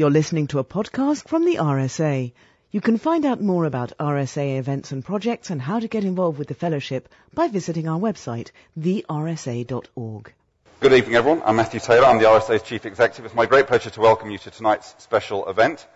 [0.00, 2.32] You're listening to a podcast from the RSA.
[2.70, 6.38] You can find out more about RSA events and projects and how to get involved
[6.38, 10.32] with the fellowship by visiting our website, thersa.org.
[10.80, 11.42] Good evening, everyone.
[11.44, 12.06] I'm Matthew Taylor.
[12.06, 13.26] I'm the RSA's Chief Executive.
[13.26, 15.86] It's my great pleasure to welcome you to tonight's special event.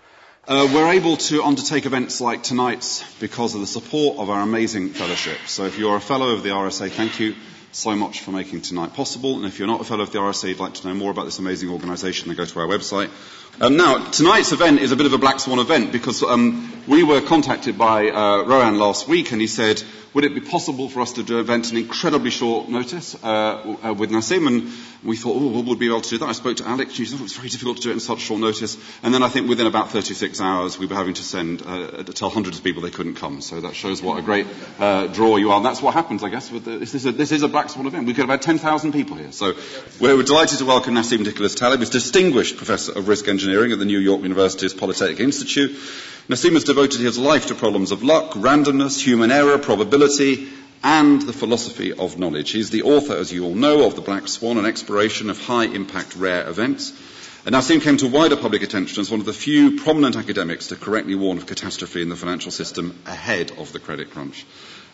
[0.47, 4.91] Uh, we're able to undertake events like tonight's because of the support of our amazing
[4.91, 5.39] fellowship.
[5.47, 7.37] So if you're a fellow of the RSA, thank you
[7.75, 9.37] so much for making tonight possible.
[9.37, 11.25] And if you're not a fellow of the RSA, you'd like to know more about
[11.25, 13.11] this amazing organisation, then go to our website.
[13.61, 17.03] Um, now, tonight's event is a bit of a black swan event because um, we
[17.03, 19.83] were contacted by uh, Rohan last week and he said,
[20.15, 23.77] would it be possible for us to do an event in incredibly short notice uh,
[23.83, 24.47] uh, with Nassim?
[24.47, 24.73] And
[25.03, 26.29] we thought, oh, we'll be able to do that.
[26.29, 28.01] I spoke to Alex, and she said, oh, it's very difficult to do it in
[28.01, 28.79] such short notice.
[29.03, 32.13] And then I think within about 36 hours, we were having to send, uh, to
[32.13, 33.41] tell hundreds of people they couldn't come.
[33.41, 34.47] So that shows what a great
[34.79, 35.57] uh, draw you are.
[35.57, 37.64] And that's what happens, I guess, with the, this, is a, this is a black
[37.65, 38.07] event.
[38.07, 39.33] We could have had 10,000 people here.
[39.33, 39.55] So
[39.99, 43.85] we're delighted to welcome Nassim Nicholas Taleb, who's Distinguished Professor of Risk Engineering at the
[43.85, 45.71] New York University's Polytechnic Institute.
[46.29, 50.49] Nassim has devoted his life to problems of luck, randomness, human error, probability,
[50.83, 52.51] and the philosophy of knowledge.
[52.51, 55.65] He's the author, as you all know, of The Black Swan, an exploration of high
[55.65, 56.93] impact rare events.
[57.47, 60.77] And Nassim came to wider public attention as one of the few prominent academics to
[60.77, 64.47] correctly warn of catastrophe in the financial system ahead of the credit crunch.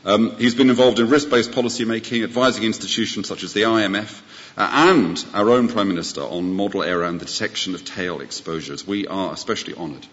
[0.04, 4.20] Um, he's been involved in risk-based policy making, advising institutions such as the IMF
[4.56, 8.86] uh, and our own Prime Minister on model error and the detection of tail exposures.
[8.86, 10.06] We are especially honoured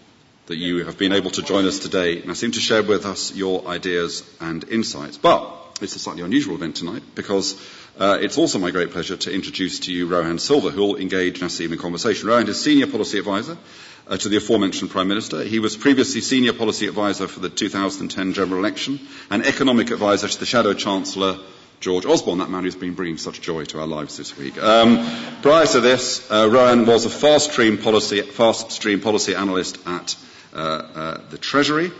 [0.46, 3.66] that you have been able to join us today, Nassim to share with us your
[3.66, 5.16] ideas and insights.
[5.16, 7.60] But it's a slightly unusual event tonight because
[7.98, 11.40] uh, it's also my great pleasure to introduce to you Rohan Silva, who will engage
[11.40, 12.28] Nassim in conversation.
[12.28, 13.56] Rohan is Senior Policy Advisor
[14.06, 15.42] uh, to the aforementioned Prime Minister.
[15.44, 20.38] He was previously Senior Policy Advisor for the 2010 general election and Economic Advisor to
[20.38, 21.38] the Shadow Chancellor
[21.80, 24.60] George Osborne, that man who's been bringing such joy to our lives this week.
[24.60, 24.98] Um,
[25.42, 30.16] prior to this, uh, Rohan was a fast stream policy, fast stream policy analyst at
[30.52, 31.92] uh, uh, the Treasury.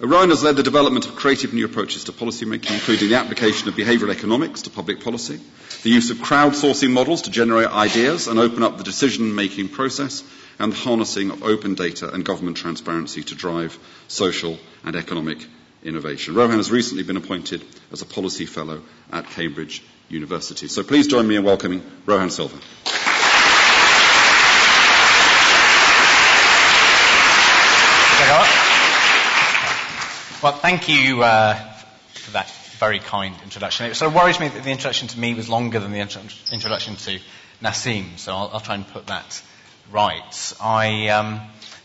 [0.00, 3.74] Rohan has led the development of creative new approaches to policymaking, including the application of
[3.74, 5.38] behavioural economics to public policy,
[5.84, 10.24] the use of crowdsourcing models to generate ideas and open up the decision-making process,
[10.58, 15.38] and the harnessing of open data and government transparency to drive social and economic
[15.82, 16.34] innovation.
[16.34, 18.82] Rohan has recently been appointed as a policy fellow
[19.12, 20.68] at Cambridge University.
[20.68, 22.56] So please join me in welcoming Rohan Silva.
[30.44, 31.54] Well, thank you uh,
[32.12, 33.86] for that very kind introduction.
[33.86, 36.96] It sort of worries me that the introduction to me was longer than the introduction
[36.96, 37.18] to
[37.62, 39.42] Nassim, so I'll, I'll try and put that
[39.90, 40.54] right.
[40.60, 41.40] I, um,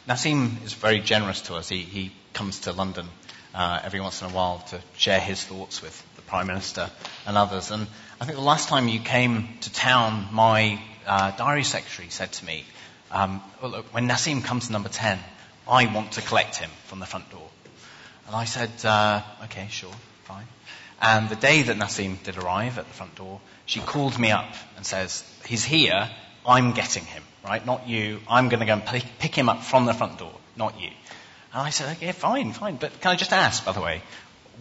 [0.10, 1.70] Nassim is very generous to us.
[1.70, 3.08] He, he comes to London
[3.56, 6.92] uh, every once in a while to share his thoughts with the Prime Minister
[7.26, 7.72] and others.
[7.72, 7.88] And
[8.20, 12.46] I think the last time you came to town, my uh, diary secretary said to
[12.46, 12.66] me,
[13.10, 15.18] um, well, look, when Nassim comes to number 10,
[15.66, 17.50] I want to collect him from the front door.
[18.30, 19.92] And I said, uh, okay, sure,
[20.26, 20.46] fine.
[21.02, 24.54] And the day that Nassim did arrive at the front door, she called me up
[24.78, 26.08] and says, he's here,
[26.46, 27.66] I'm getting him, right?
[27.66, 28.20] Not you.
[28.30, 30.92] I'm going to go and pick him up from the front door, not you.
[31.54, 32.76] And I said, okay, fine, fine.
[32.76, 34.04] But can I just ask, by the way,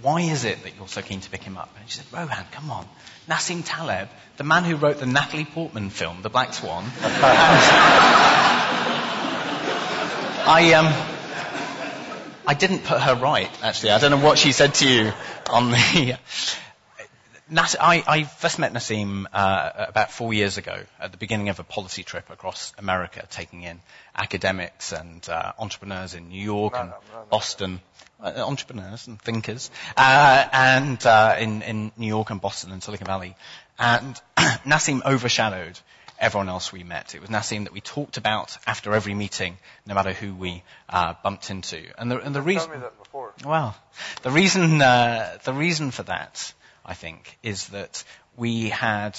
[0.00, 1.68] why is it that you're so keen to pick him up?
[1.78, 2.86] And she said, Rohan, come on.
[3.28, 4.08] Nassim Taleb,
[4.38, 6.84] the man who wrote the Natalie Portman film, The Black Swan.
[10.50, 11.17] I, um,
[12.48, 13.90] I didn't put her right, actually.
[13.90, 15.12] I don't know what she said to you
[15.50, 16.18] on the.
[17.50, 21.60] Nas- I, I, first met Nassim uh, about four years ago at the beginning of
[21.60, 23.82] a policy trip across America, taking in
[24.14, 27.80] academics and uh, entrepreneurs in New York no, and no, no, Boston,
[28.18, 33.06] uh, entrepreneurs and thinkers, uh, and uh, in, in New York and Boston and Silicon
[33.06, 33.36] Valley.
[33.78, 34.18] And
[34.64, 35.78] Nassim overshadowed
[36.18, 37.14] everyone else we met.
[37.14, 39.56] It was Nassim that we talked about after every meeting,
[39.86, 41.82] no matter who we uh, bumped into.
[41.98, 42.70] And the, and the reason,
[43.44, 43.76] well,
[44.22, 46.52] the reason, uh, the reason for that,
[46.84, 48.04] I think, is that
[48.36, 49.18] we had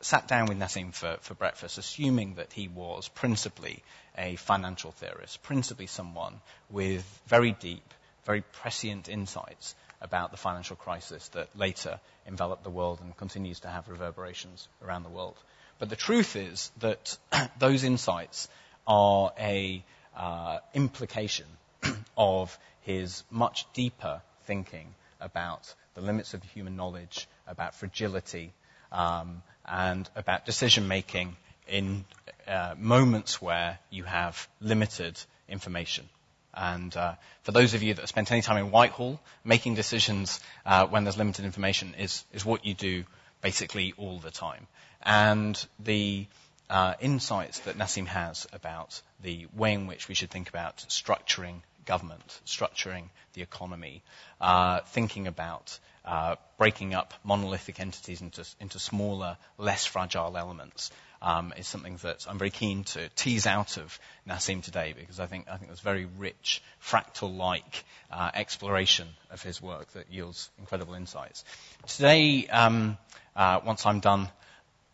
[0.00, 3.82] sat down with Nassim for, for breakfast, assuming that he was principally
[4.18, 6.40] a financial theorist, principally someone
[6.70, 13.00] with very deep, very prescient insights about the financial crisis that later enveloped the world
[13.00, 15.36] and continues to have reverberations around the world.
[15.78, 17.16] But the truth is that
[17.58, 18.48] those insights
[18.86, 19.82] are a
[20.16, 21.46] uh, implication
[22.16, 28.52] of his much deeper thinking about the limits of human knowledge, about fragility,
[28.92, 31.36] um, and about decision making
[31.66, 32.04] in
[32.46, 35.18] uh, moments where you have limited
[35.48, 36.08] information.
[36.52, 40.40] And uh, for those of you that have spent any time in Whitehall, making decisions
[40.64, 43.04] uh, when there's limited information is, is what you do
[43.44, 44.66] basically all the time.
[45.02, 46.26] And the
[46.70, 51.60] uh, insights that Nassim has about the way in which we should think about structuring
[51.84, 54.02] government, structuring the economy,
[54.40, 60.90] uh, thinking about uh, breaking up monolithic entities into, into smaller, less fragile elements,
[61.24, 63.98] um, is something that I'm very keen to tease out of
[64.28, 69.60] Nassim today because I think I think there's very rich fractal-like uh, exploration of his
[69.60, 71.44] work that yields incredible insights.
[71.86, 72.98] Today, um,
[73.34, 74.28] uh, once I'm done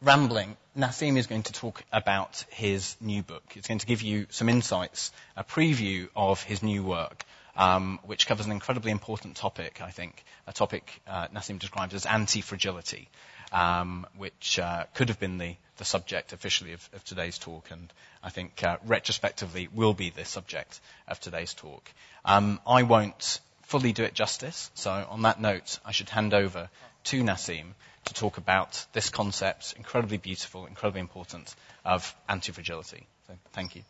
[0.00, 3.42] rambling, Nassim is going to talk about his new book.
[3.56, 7.24] It's going to give you some insights, a preview of his new work,
[7.56, 12.06] um, which covers an incredibly important topic, I think, a topic uh, Nassim describes as
[12.06, 13.08] anti-fragility,
[13.52, 17.92] um, which uh, could have been the, the subject officially of, of, today's talk, and
[18.22, 21.90] I think uh, retrospectively will be the subject of today's talk.
[22.24, 26.68] Um, I won't fully do it justice, so on that note, I should hand over
[27.04, 27.74] to Nassim
[28.06, 31.54] to talk about this concept, incredibly beautiful, incredibly important,
[31.84, 33.06] of anti-fragility.
[33.26, 33.82] So, thank you.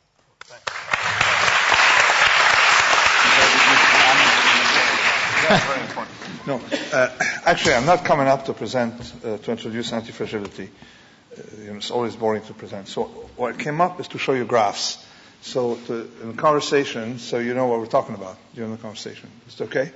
[6.46, 6.60] No,
[6.92, 7.10] uh,
[7.44, 8.94] actually, I'm not coming up to present,
[9.24, 10.70] uh, to introduce anti-fragility.
[10.70, 12.88] Uh, you know, it's always boring to present.
[12.88, 13.04] So
[13.36, 15.04] what came up is to show you graphs.
[15.42, 19.30] So to, in conversation, so you know what we're talking about during the conversation.
[19.48, 19.92] Is it okay?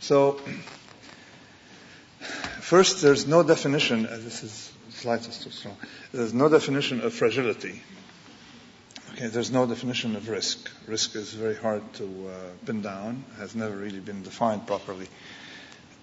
[0.00, 0.40] So
[2.60, 4.06] first, there's no definition.
[4.06, 5.76] Uh, this is slide is too strong.
[6.12, 7.82] There's no definition of fragility.
[9.14, 10.68] Okay, there's no definition of risk.
[10.88, 15.06] Risk is very hard to uh, pin down, has never really been defined properly.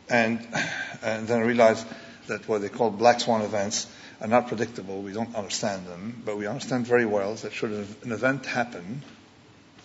[0.10, 0.40] And,
[1.04, 1.86] and then I realized
[2.28, 3.88] that what they call black swan events
[4.22, 5.02] are not predictable.
[5.02, 9.02] We don't understand them, but we understand very well that should an event happen,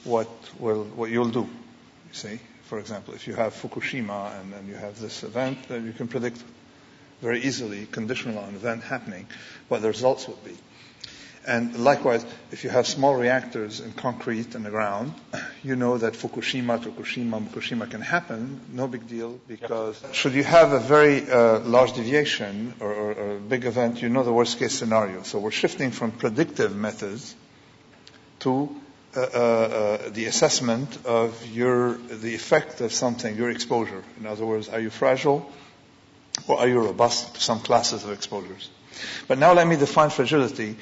[0.04, 0.30] what
[0.60, 1.40] will what you'll do.
[1.40, 5.84] You see, for example, if you have Fukushima and then you have this event, then
[5.84, 6.40] you can predict
[7.20, 9.26] very easily, conditional on an event happening,
[9.66, 10.56] what the results would be.
[11.46, 15.14] And likewise, if you have small reactors in concrete in the ground,
[15.62, 18.60] you know that Fukushima, Fukushima, Fukushima can happen.
[18.72, 23.36] No big deal because should you have a very uh, large deviation or, or, or,
[23.36, 25.22] a big event, you know the worst case scenario.
[25.22, 27.36] So we're shifting from predictive methods
[28.40, 28.74] to
[29.16, 34.02] uh, uh, uh the assessment of your the effect of something, your exposure.
[34.18, 35.48] In other words, are you fragile
[36.48, 38.68] or are you robust to some classes of exposures?
[39.28, 40.76] But now let me define fragility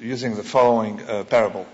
[0.00, 1.66] using the following uh, parable.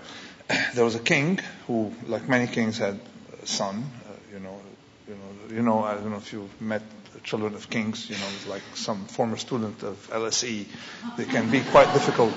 [0.75, 2.99] There was a king who, like many kings, had
[3.41, 3.83] a son.
[4.05, 4.59] Uh, you know,
[5.07, 5.83] you know, you know.
[5.83, 6.81] I don't know if you've met
[7.23, 8.09] children of kings.
[8.09, 10.65] You know, like some former student of LSE,
[11.17, 12.33] they can be quite difficult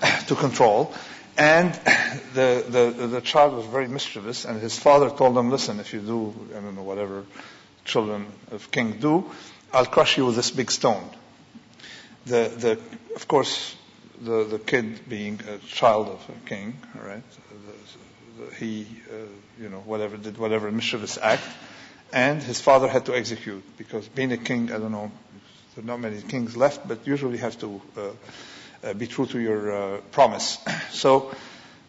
[0.28, 0.94] to control.
[1.36, 1.72] And
[2.34, 6.00] the, the, the child was very mischievous, and his father told him, listen, if you
[6.00, 7.24] do, I don't know, whatever
[7.84, 9.30] children of king do,
[9.72, 11.08] I'll crush you with this big stone.
[12.26, 12.78] The, the,
[13.16, 13.74] of course,
[14.20, 17.22] the, the kid being a child of a king, right?
[18.38, 19.14] The, the, he, uh,
[19.60, 21.42] you know, whatever, did whatever mischievous act.
[22.12, 25.12] And his father had to execute because being a king, I don't know,
[25.74, 28.00] there are not many kings left, but usually have to uh,
[28.82, 30.58] uh, be true to your promise.
[30.90, 31.32] So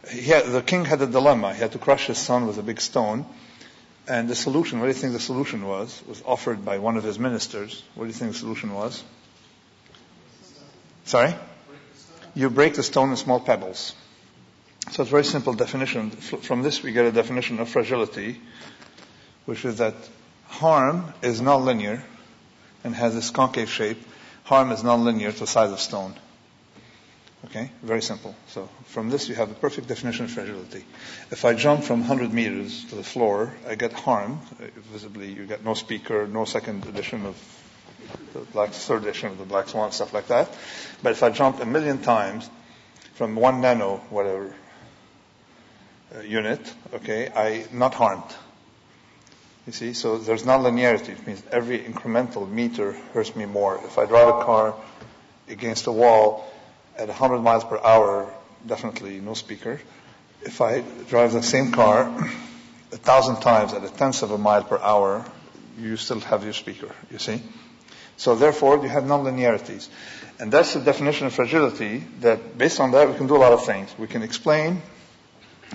[0.08, 1.54] had, the king had a dilemma.
[1.54, 3.26] He had to crush his son with a big stone.
[4.08, 6.02] And the solution, what do you think the solution was?
[6.08, 7.84] Was offered by one of his ministers.
[7.96, 9.04] What do you think the solution was?
[11.06, 11.34] Sorry?
[12.34, 13.96] You break the stone in small pebbles.
[14.92, 16.12] So it's a very simple definition.
[16.12, 18.42] From this we get a definition of fragility,
[19.46, 19.94] which is that
[20.48, 22.02] harm is nonlinear
[22.84, 24.02] and has this concave shape.
[24.44, 26.16] Harm is nonlinear to the size of stone.
[27.46, 27.72] Okay?
[27.82, 28.36] Very simple.
[28.48, 30.84] So from this you have the perfect definition of fragility.
[31.32, 34.42] If I jump from 100 meters to the floor, I get harm.
[34.62, 37.36] Uh, visibly, you get no speaker, no second edition of
[38.34, 40.50] the black, third edition of the Black Swan, stuff like that.
[41.04, 42.50] But if I jump a million times
[43.16, 44.54] from one nano, whatever,
[46.16, 46.60] uh, unit,
[46.94, 48.36] okay, I not harmed.
[49.68, 51.10] You see, so there's non-linearity.
[51.10, 53.80] It means every incremental meter hurts me more.
[53.86, 54.76] If I drive a car
[55.48, 56.52] against a wall
[56.98, 58.34] at 100 miles per hour,
[58.66, 59.80] definitely no speaker.
[60.42, 62.08] If I drive the same car
[62.92, 65.24] a thousand times at a tenth of a mile per hour,
[65.80, 67.42] you still have your speaker, you see?
[68.22, 69.90] So therefore, you have nonlinearities.
[70.40, 73.52] And that's the definition of fragility that based on that we can do a lot
[73.52, 73.90] of things.
[73.98, 74.84] We can explain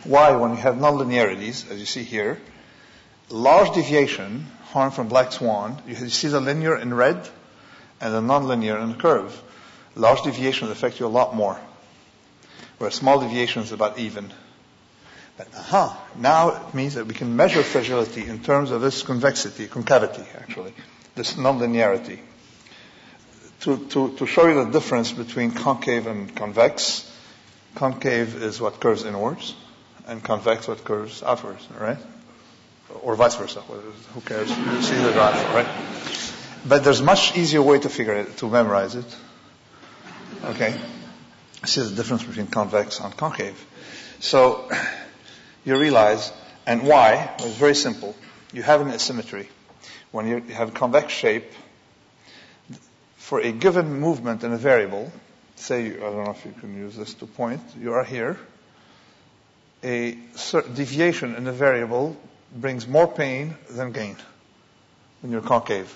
[0.05, 2.41] why when you have nonlinearities, as you see here,
[3.31, 7.29] large deviation, harm from black swan, you see the linear in red
[8.01, 9.43] and the nonlinear in the curve.
[9.97, 11.59] Large deviations affect you a lot more,
[12.79, 14.33] where small deviations about even.
[15.37, 19.67] But aha, now it means that we can measure fragility in terms of this convexity,
[19.67, 20.75] concavity actually,
[21.17, 22.21] this nonlinearity
[23.67, 27.05] to, to, to show you the difference between concave and convex,
[27.75, 29.57] concave is what curves inwards,
[30.07, 31.99] and convex what curves outwards, right?
[33.03, 33.63] Or vice versa.
[33.63, 34.49] Who cares?
[34.51, 35.67] You see the graph, right?
[36.65, 39.17] But there's much easier way to figure it, to memorize it.
[40.45, 40.79] Okay?
[41.65, 43.67] See the difference between convex and concave.
[44.21, 44.71] So,
[45.65, 46.33] you realize,
[46.67, 48.15] and why, it's very simple.
[48.53, 49.49] You have an asymmetry.
[50.13, 51.51] When you have a convex shape,
[53.27, 55.11] for a given movement in a variable,
[55.57, 58.39] say, I don't know if you can use this to point, you are here,
[59.83, 60.17] a
[60.75, 62.17] deviation in the variable
[62.55, 64.15] brings more pain than gain
[65.23, 65.93] when you're concave.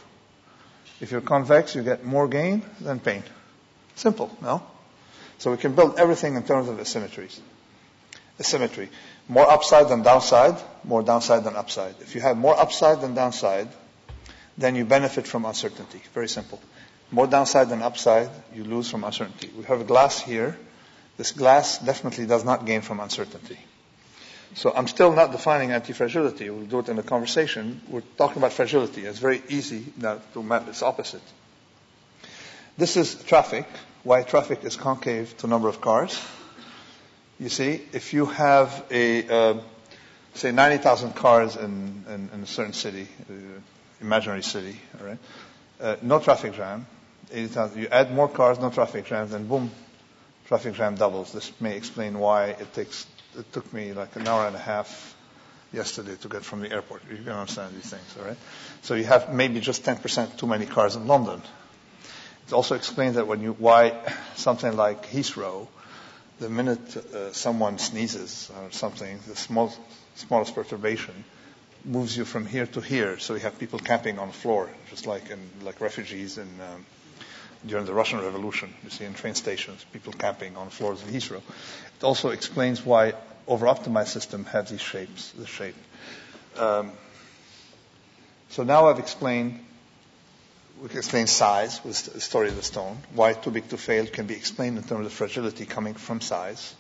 [1.01, 3.23] If you're convex, you get more gain than pain.
[3.95, 4.65] Simple, no?
[5.39, 7.39] So we can build everything in terms of asymmetries.
[8.41, 8.89] Asymmetry.
[9.29, 11.95] More upside than downside, more downside than upside.
[12.01, 13.69] If you have more upside than downside,
[14.59, 16.03] then you benefit from uncertainty.
[16.13, 16.61] Very simple.
[17.13, 19.51] More downside than upside, you lose from uncertainty.
[19.57, 20.57] We have a glass here.
[21.17, 23.59] This glass definitely does not gain from uncertainty.
[24.55, 26.51] So I'm still not defining anti-fragility.
[26.51, 27.81] We'll do it in the conversation.
[27.89, 29.05] We're talking about fragility.
[29.05, 31.23] It's very easy now to map its opposite.
[32.77, 33.67] This is traffic.
[34.03, 36.21] Why traffic is concave to number of cars.
[37.39, 39.61] You see, if you have a, uh,
[40.35, 43.33] say 90,000 cars in, in, in, a certain city, uh,
[44.01, 45.19] imaginary city, all right,
[45.81, 46.87] uh, no traffic jam,
[47.33, 47.81] 80,000.
[47.81, 49.71] You add more cars, no traffic jams, then boom,
[50.47, 51.33] traffic jam doubles.
[51.33, 53.07] This may explain why it takes
[53.39, 55.15] it took me like an hour and a half
[55.73, 57.03] yesterday to get from the airport.
[57.11, 58.37] You can understand these things, all right?
[58.83, 61.41] So you have maybe just 10% too many cars in London.
[62.47, 63.95] It also explains that when you why
[64.35, 65.69] something like Heathrow,
[66.41, 69.73] the minute uh, someone sneezes or something, the small,
[70.17, 71.25] smallest perturbation
[71.85, 73.19] moves you from here to here.
[73.19, 76.85] So you have people camping on the floor, just like in like refugees in um,
[77.67, 78.73] during the Russian Revolution.
[78.85, 81.43] You see in train stations, people camping on floors of Heathrow.
[81.99, 83.15] It also explains why
[83.47, 85.75] over-optimized systems have these shapes, the shape.
[86.57, 86.93] Um,
[88.49, 89.65] so now I've explained,
[90.81, 94.07] we can explain size with the story of the stone, why too big to fail
[94.07, 96.75] can be explained in terms of fragility coming from size.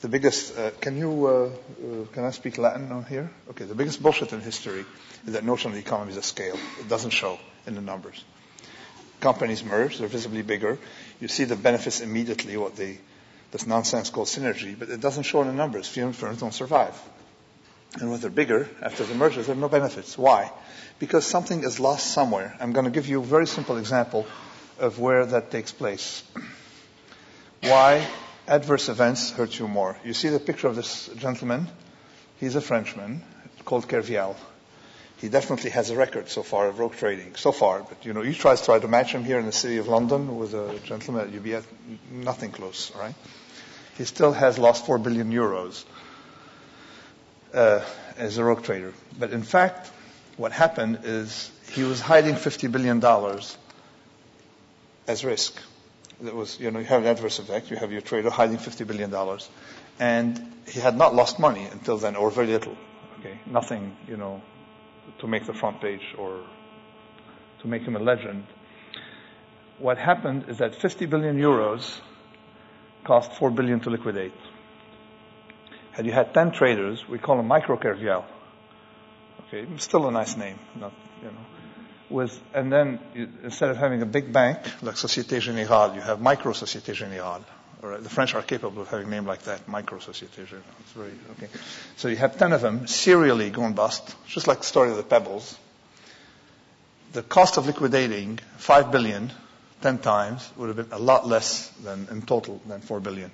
[0.00, 3.30] The biggest, uh, can you, uh, uh, can I speak Latin on here?
[3.50, 4.84] Okay, the biggest bullshit in history
[5.26, 6.58] is that notion of the economy is a scale.
[6.78, 8.22] It doesn't show in the numbers
[9.24, 10.78] companies merge, they're visibly bigger.
[11.18, 12.98] You see the benefits immediately, what they,
[13.52, 15.88] this nonsense called synergy, but it doesn't show in the numbers.
[15.88, 16.94] Few firms don't survive.
[18.00, 20.18] And when they're bigger, after the merger, there are no benefits.
[20.18, 20.52] Why?
[20.98, 22.54] Because something is lost somewhere.
[22.60, 24.26] I'm going to give you a very simple example
[24.78, 26.22] of where that takes place.
[27.62, 28.06] Why
[28.46, 29.96] adverse events hurt you more.
[30.04, 31.68] You see the picture of this gentleman?
[32.40, 33.22] He's a Frenchman
[33.64, 34.36] called Kerviel.
[35.18, 37.80] He definitely has a record so far of rogue trading, so far.
[37.80, 39.88] But you know, you try to try to match him here in the city of
[39.88, 41.64] London with a gentleman at UBS,
[42.10, 43.14] nothing close, right?
[43.96, 45.84] He still has lost four billion euros
[47.54, 47.80] uh,
[48.16, 48.92] as a rogue trader.
[49.18, 49.90] But in fact,
[50.36, 53.56] what happened is he was hiding fifty billion dollars
[55.06, 55.54] as risk.
[56.20, 57.70] That was, you know, you have an adverse effect.
[57.70, 59.48] You have your trader hiding fifty billion dollars,
[59.98, 62.76] and he had not lost money until then, or very little.
[63.20, 64.42] Okay, nothing, you know,
[65.20, 66.40] to make the front page or
[67.62, 68.46] to make him a legend.
[69.78, 72.00] What happened is that 50 billion euros
[73.04, 74.32] cost 4 billion to liquidate.
[75.92, 78.24] Had you had 10 traders, we call them micro Kerviel.
[79.46, 80.92] Okay, still a nice name, not,
[81.22, 81.46] you know.
[82.10, 86.20] With, and then you, instead of having a big bank like Societe Generale, you have
[86.20, 87.44] micro Societe Generale.
[87.84, 90.62] The French are capable of having name like that, micro Generale.
[90.80, 91.48] It's very, okay.
[91.96, 95.02] So you have 10 of them serially going bust, just like the story of the
[95.02, 95.58] pebbles.
[97.12, 99.30] The cost of liquidating 5 billion
[99.82, 103.30] 10 times would have been a lot less than in total than 4 billion.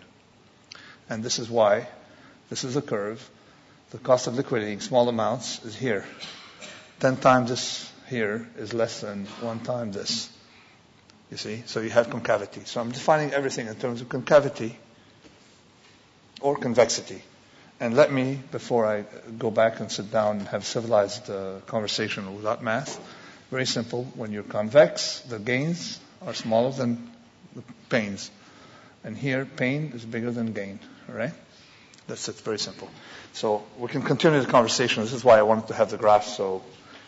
[1.09, 1.87] And this is why,
[2.49, 3.29] this is a curve.
[3.91, 6.05] The cost of liquidating small amounts is here.
[6.99, 10.29] 10 times this here is less than one time this.
[11.31, 11.63] You see?
[11.67, 12.63] So you have concavity.
[12.65, 14.77] So I'm defining everything in terms of concavity
[16.41, 17.23] or convexity.
[17.79, 19.05] And let me, before I
[19.39, 23.01] go back and sit down and have civilized uh, conversation without math,
[23.51, 24.05] very simple.
[24.15, 27.11] When you're convex, the gains are smaller than
[27.55, 28.31] the pains.
[29.03, 30.79] And here, pain is bigger than gain.
[31.09, 31.33] All right?
[32.07, 32.37] That's it.
[32.41, 32.91] Very simple.
[33.33, 35.03] So we can continue the conversation.
[35.03, 36.63] This is why I wanted to have the graph so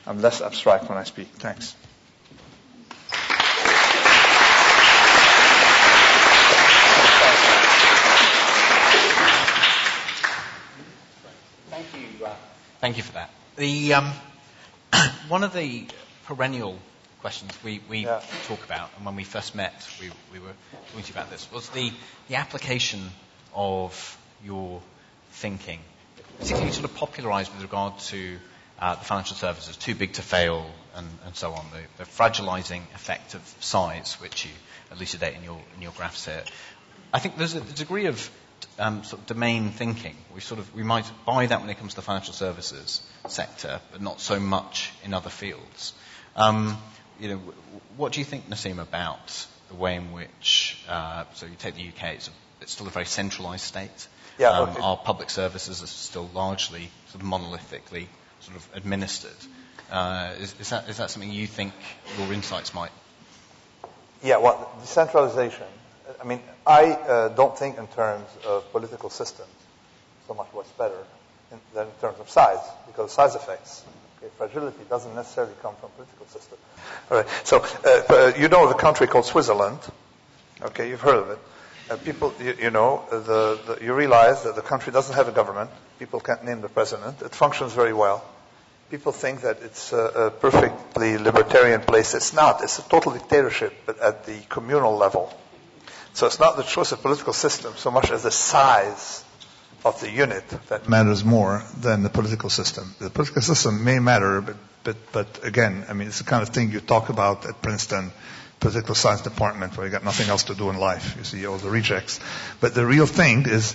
[0.06, 1.28] I'm less abstract when I speak.
[1.28, 1.76] Thanks.
[12.82, 13.30] Thank you for that.
[13.54, 14.12] The, um,
[15.28, 15.86] one of the
[16.26, 16.76] perennial
[17.20, 18.20] questions we, we yeah.
[18.48, 20.52] talk about, and when we first met, we, we were
[20.88, 21.92] talking to you about this, was the,
[22.26, 23.10] the application
[23.54, 24.82] of your
[25.30, 25.78] thinking,
[26.40, 28.36] particularly sort of popularized with regard to
[28.80, 32.82] uh, the financial services, too big to fail, and, and so on, the, the, fragilizing
[32.96, 34.50] effect of size, which you
[34.90, 36.42] elucidate in your, in your graphs here.
[37.12, 38.28] I think there's a degree of
[38.78, 40.16] um, sort of domain thinking.
[40.34, 43.80] We sort of we might buy that when it comes to the financial services sector,
[43.92, 45.92] but not so much in other fields.
[46.36, 46.78] Um,
[47.20, 47.36] you know,
[47.96, 51.88] what do you think, Nassim, about the way in which uh, so you take the
[51.88, 54.08] UK, it's, a, it's, still a very centralised state.
[54.38, 54.80] Yeah, um, okay.
[54.80, 58.06] Our public services are still largely sort of monolithically
[58.40, 59.36] sort of administered.
[59.90, 61.74] Uh, is, is, that, is that something you think
[62.18, 62.90] your insights might?
[64.22, 65.66] Yeah, well, decentralization.
[66.22, 69.48] I mean, I uh, don't think in terms of political systems
[70.28, 70.98] so much what's better
[71.50, 73.84] in, than in terms of size, because size effects.
[74.18, 76.58] Okay, fragility doesn't necessarily come from political system.
[77.10, 77.28] All right.
[77.44, 79.80] So uh, uh you know of a country called Switzerland.
[80.62, 81.38] Okay, you've heard of it.
[81.90, 85.32] Uh, people, you, you know, the, the, you realize that the country doesn't have a
[85.32, 85.70] government.
[85.98, 87.20] People can't name the president.
[87.20, 88.24] It functions very well
[88.92, 92.12] people think that it's a, a, perfectly libertarian place.
[92.12, 92.62] It's not.
[92.62, 95.32] It's a total dictatorship, but at the communal level.
[96.14, 99.24] So it's not the choice of political system so much as the size
[99.84, 102.94] of the unit that matters more than the political system.
[103.00, 106.50] The political system may matter, but, but, but again, I mean, it's the kind of
[106.50, 108.12] thing you talk about at Princeton
[108.60, 111.16] political science department where you got nothing else to do in life.
[111.16, 112.20] You see all the rejects.
[112.60, 113.74] But the real thing is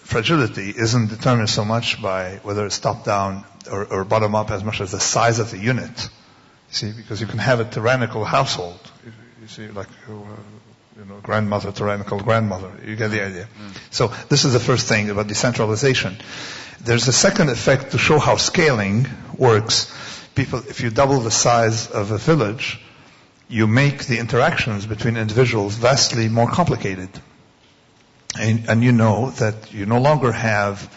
[0.00, 4.62] fragility isn't determined so much by whether it's top down or, or bottom up as
[4.62, 6.10] much as the size of the unit.
[6.68, 8.80] You see, because you can have a tyrannical household.
[9.04, 10.12] You, you see, like, uh,
[11.02, 12.70] you know, grandmother, tyrannical grandmother.
[12.86, 13.48] You get the idea.
[13.60, 13.76] Mm.
[13.90, 16.16] So this is the first thing about decentralization.
[16.80, 19.92] There's a second effect to show how scaling works.
[20.34, 22.80] People, if you double the size of a village,
[23.48, 27.10] you make the interactions between individuals vastly more complicated.
[28.38, 30.88] And, and you know that you no longer have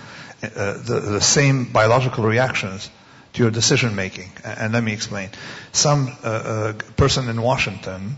[0.43, 2.89] uh, the, the, same biological reactions
[3.33, 4.31] to your decision making.
[4.43, 5.31] And let me explain.
[5.71, 8.17] Some uh, uh, person in Washington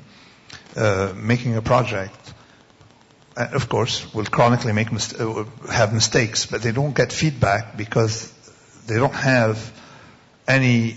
[0.78, 2.34] uh, making a project,
[3.36, 8.32] uh, of course, will chronically make uh, have mistakes, but they don't get feedback because
[8.86, 9.74] they don't have
[10.48, 10.92] any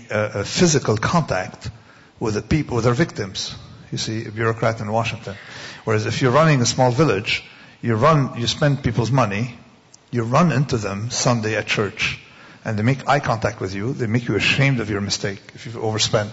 [0.45, 1.69] physical contact
[2.19, 3.55] with the people, with their victims.
[3.91, 5.35] You see, a bureaucrat in Washington.
[5.83, 7.43] Whereas if you're running a small village,
[7.81, 9.57] you run, you spend people's money,
[10.11, 12.19] you run into them Sunday at church,
[12.63, 13.93] and they make eye contact with you.
[13.93, 16.31] They make you ashamed of your mistake if you've overspent.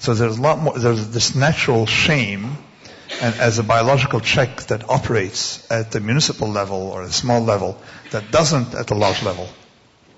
[0.00, 2.58] So there's a lot more, there's this natural shame
[3.20, 7.80] and as a biological check that operates at the municipal level or a small level
[8.10, 9.48] that doesn't at the large level.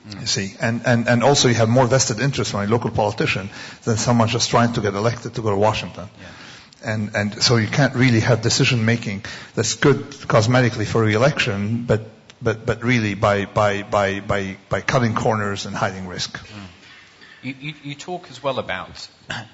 [0.09, 0.20] Mm.
[0.20, 3.48] You see, and, and, and also you have more vested interest from a local politician
[3.85, 6.09] than someone just trying to get elected to go to Washington.
[6.20, 6.26] Yeah
[6.85, 12.02] and, and so you can't really have decision making that's good cosmetically for re-election, but,
[12.42, 16.38] but, but really by, by, by, by, by cutting corners and hiding risk.
[16.38, 16.66] Mm.
[17.42, 19.09] You, you, you, talk as well about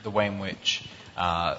[0.04, 1.56] the way in which uh,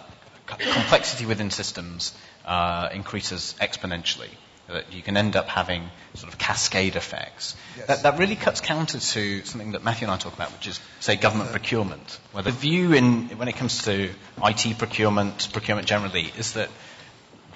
[0.60, 2.14] complexity within systems
[2.46, 4.30] uh, increases exponentially
[4.72, 7.56] that you can end up having sort of cascade effects.
[7.78, 7.88] Yes.
[7.88, 10.80] That, that, really cuts counter to something that Matthew and I talk about, which is,
[11.00, 14.10] say, government procurement, where the view in, when it comes to
[14.44, 16.70] IT procurement, procurement generally, is that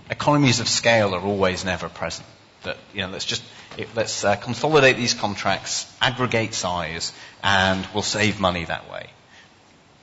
[0.10, 2.28] economies of scale are always never present.
[2.64, 3.44] That, you know, let's just,
[3.78, 9.08] it, let's uh, consolidate these contracts, aggregate size, and we'll save money that way.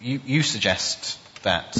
[0.00, 1.76] You, you suggest that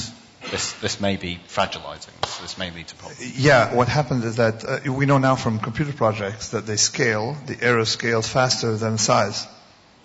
[0.52, 2.12] this, this may be fragilizing.
[2.42, 3.38] This, may lead to problems.
[3.38, 7.36] Yeah, what happens is that uh, we know now from computer projects that they scale,
[7.46, 9.46] the error scales faster than size.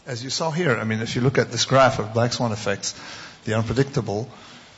[0.05, 2.53] As you saw here, I mean, if you look at this graph of black swan
[2.53, 2.95] effects,
[3.43, 4.29] the unpredictable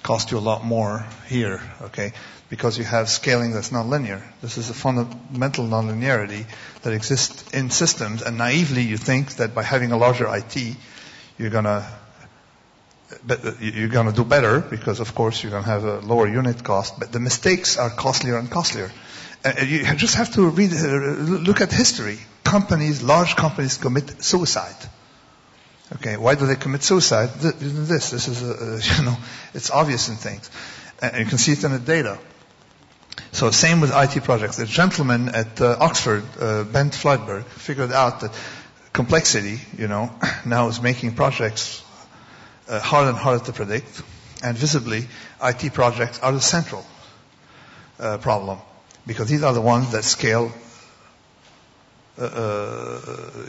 [0.01, 2.13] cost you a lot more here, okay?
[2.49, 4.23] Because you have scaling that's nonlinear.
[4.41, 6.45] This is a fundamental nonlinearity
[6.81, 10.75] that exists in systems, and naively you think that by having a larger IT,
[11.37, 11.87] you're gonna
[13.59, 16.63] you're going to do better because, of course, you're going to have a lower unit
[16.63, 16.99] cost.
[16.99, 18.91] But the mistakes are costlier and costlier.
[19.43, 20.85] Uh, you just have to read, uh,
[21.47, 22.19] look at history.
[22.43, 24.75] Companies, large companies, commit suicide.
[25.95, 27.29] Okay, why do they commit suicide?
[27.39, 29.17] This, this is, a, you know,
[29.53, 30.49] it's obvious in things,
[31.01, 32.19] and you can see it in the data.
[33.31, 34.57] So same with IT projects.
[34.57, 38.31] The gentleman at uh, Oxford, uh, Bent Flyvbjerg, figured out that
[38.93, 40.11] complexity, you know,
[40.45, 41.83] now is making projects
[42.69, 44.01] uh, harder and harder to predict.
[44.41, 45.07] And visibly,
[45.43, 46.85] IT projects are the central
[47.99, 48.59] uh, problem
[49.05, 50.51] because these are the ones that scale,
[52.17, 52.99] uh, uh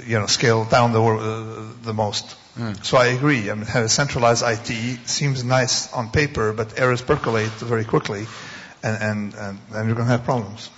[0.05, 2.37] you know, scale down the uh, the most.
[2.59, 2.85] Mm.
[2.85, 3.51] So I agree.
[3.51, 8.27] I mean, have a centralized IT seems nice on paper, but errors percolate very quickly,
[8.83, 10.71] and and and, and you're going to have problems.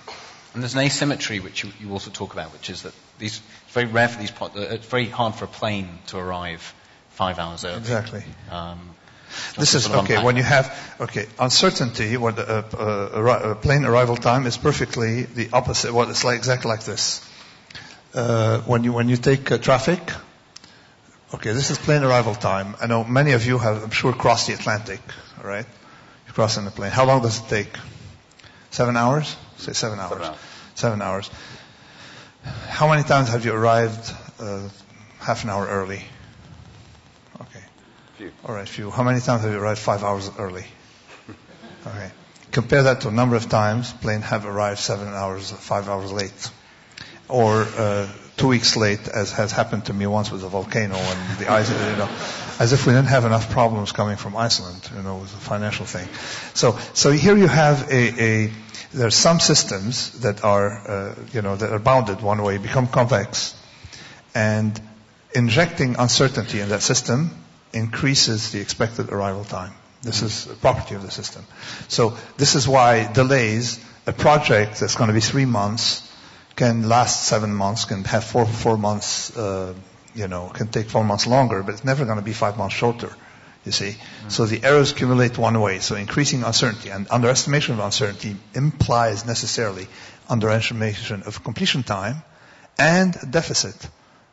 [0.53, 3.73] And there's an asymmetry which you, you also talk about, which is that these, it's
[3.73, 6.75] very rare for these, uh, it's very hard for a plane to arrive
[7.13, 7.79] five hours early.
[7.79, 8.25] Exactly.
[8.51, 8.91] Um,
[9.57, 10.23] this is okay.
[10.23, 15.51] When you have okay uncertainty, what a, a, a, plane arrival time is perfectly the
[15.53, 15.93] opposite.
[15.93, 17.27] What it's like exactly like this.
[18.15, 20.01] Uh, when you when you take uh, traffic,
[21.35, 22.77] okay, this is plane arrival time.
[22.81, 25.01] I know many of you have, I'm sure, crossed the Atlantic.
[25.41, 25.67] All right,
[26.27, 26.91] you cross in the plane.
[26.91, 27.75] How long does it take?
[28.71, 29.37] Seven hours.
[29.57, 30.11] Say seven hours.
[30.11, 30.39] Seven hours.
[30.75, 31.31] Seven hours.
[32.69, 34.69] How many times have you arrived uh,
[35.21, 36.03] half an hour early?
[38.23, 38.33] Few.
[38.47, 38.89] All right, few.
[38.89, 40.65] How many times have you arrived five hours early?
[41.89, 42.13] okay.
[42.53, 46.51] Compare that to a number of times plane have arrived seven hours, five hours late.
[47.29, 51.39] Or uh, two weeks late, as has happened to me once with a volcano and
[51.39, 52.09] the ice, you know,
[52.61, 55.85] as if we didn't have enough problems coming from Iceland, you know, with the financial
[55.85, 56.09] thing.
[56.55, 58.53] So, so here you have a, a
[58.93, 62.87] there are some systems that are, uh, you know, that are bounded one way, become
[62.87, 63.61] convex,
[64.33, 64.81] and
[65.35, 67.37] injecting uncertainty in that system
[67.73, 69.73] increases the expected arrival time.
[70.03, 71.45] This is a property of the system.
[71.89, 76.09] So this is why delays, a project that's going to be three months
[76.57, 79.75] can last seven months, can have four, four months, uh,
[80.15, 82.75] you know, can take four months longer, but it's never going to be five months
[82.75, 83.11] shorter.
[83.65, 83.91] You see?
[83.91, 84.29] Mm-hmm.
[84.29, 85.79] So the errors accumulate one way.
[85.79, 89.87] So increasing uncertainty and underestimation of uncertainty implies necessarily
[90.29, 92.23] underestimation of completion time
[92.77, 93.77] and deficit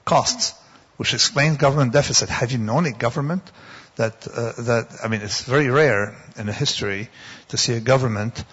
[0.04, 0.59] costs
[1.00, 2.28] which explains government deficit.
[2.28, 3.50] Have you known a government
[3.96, 7.08] that, uh, that, I mean, it's very rare in a history
[7.48, 8.44] to see a government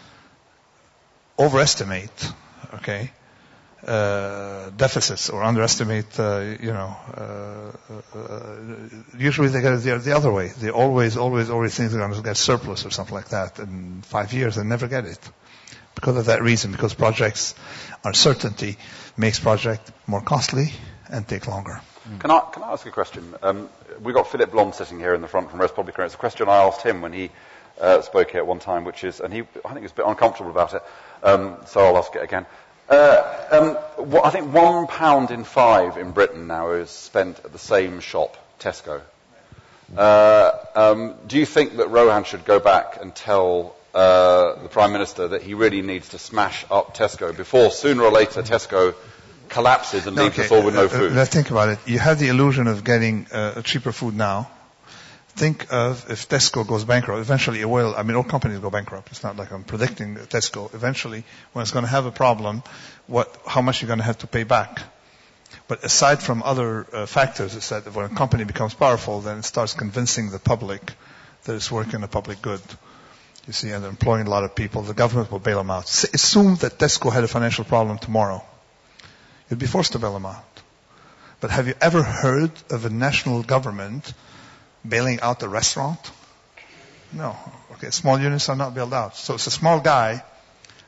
[1.37, 2.33] overestimate,
[2.75, 3.11] okay,
[3.85, 8.55] uh, deficits or underestimate, uh, you know, uh, uh,
[9.19, 10.47] usually they get it the, the, other way.
[10.47, 13.59] They always, always, always think they're going to get surplus or something like that.
[13.59, 15.19] In five years, they never get it.
[15.97, 17.57] Because of that reason, because projects,
[18.05, 18.77] uncertainty
[19.17, 20.71] makes project more costly
[21.11, 21.81] and take longer.
[22.09, 22.21] Mm.
[22.21, 23.35] Can, I, can I ask a question?
[23.43, 23.69] Um,
[24.01, 26.03] we've got Philip Blond sitting here in the front from Res Publica.
[26.03, 27.31] It's a question I asked him when he
[27.81, 29.97] uh, spoke here at one time, which is, and he, I think he was a
[29.97, 30.83] bit uncomfortable about it,
[31.23, 32.47] um, so I'll ask it again.
[32.89, 37.53] Uh, um, what, I think one pound in five in Britain now is spent at
[37.53, 39.01] the same shop, Tesco.
[39.97, 44.93] Uh, um, do you think that Rohan should go back and tell uh, the Prime
[44.93, 48.95] Minister that he really needs to smash up Tesco before sooner or later Tesco
[49.49, 50.45] collapses and leaves okay.
[50.45, 51.13] us all with no uh, uh, food.
[51.13, 51.79] Let's think about it.
[51.87, 54.51] You have the illusion of getting uh, cheaper food now.
[55.29, 57.21] Think of if Tesco goes bankrupt.
[57.21, 57.95] Eventually it will.
[57.95, 59.11] I mean, all companies go bankrupt.
[59.11, 60.73] It's not like I'm predicting Tesco.
[60.75, 62.63] Eventually, when it's going to have a problem,
[63.07, 64.81] what, how much you're going to have to pay back.
[65.69, 69.45] But aside from other uh, factors, it's that when a company becomes powerful, then it
[69.45, 70.93] starts convincing the public
[71.45, 72.61] that it's working a public good.
[73.47, 74.83] You see, and they're employing a lot of people.
[74.83, 75.85] The government will bail them out.
[75.85, 78.43] S- assume that Tesco had a financial problem tomorrow
[79.51, 80.45] You'd be forced to bail them out.
[81.41, 84.13] But have you ever heard of a national government
[84.87, 85.99] bailing out a restaurant?
[87.13, 87.37] No.
[87.73, 89.17] Okay, small units are not bailed out.
[89.17, 90.23] So it's a small guy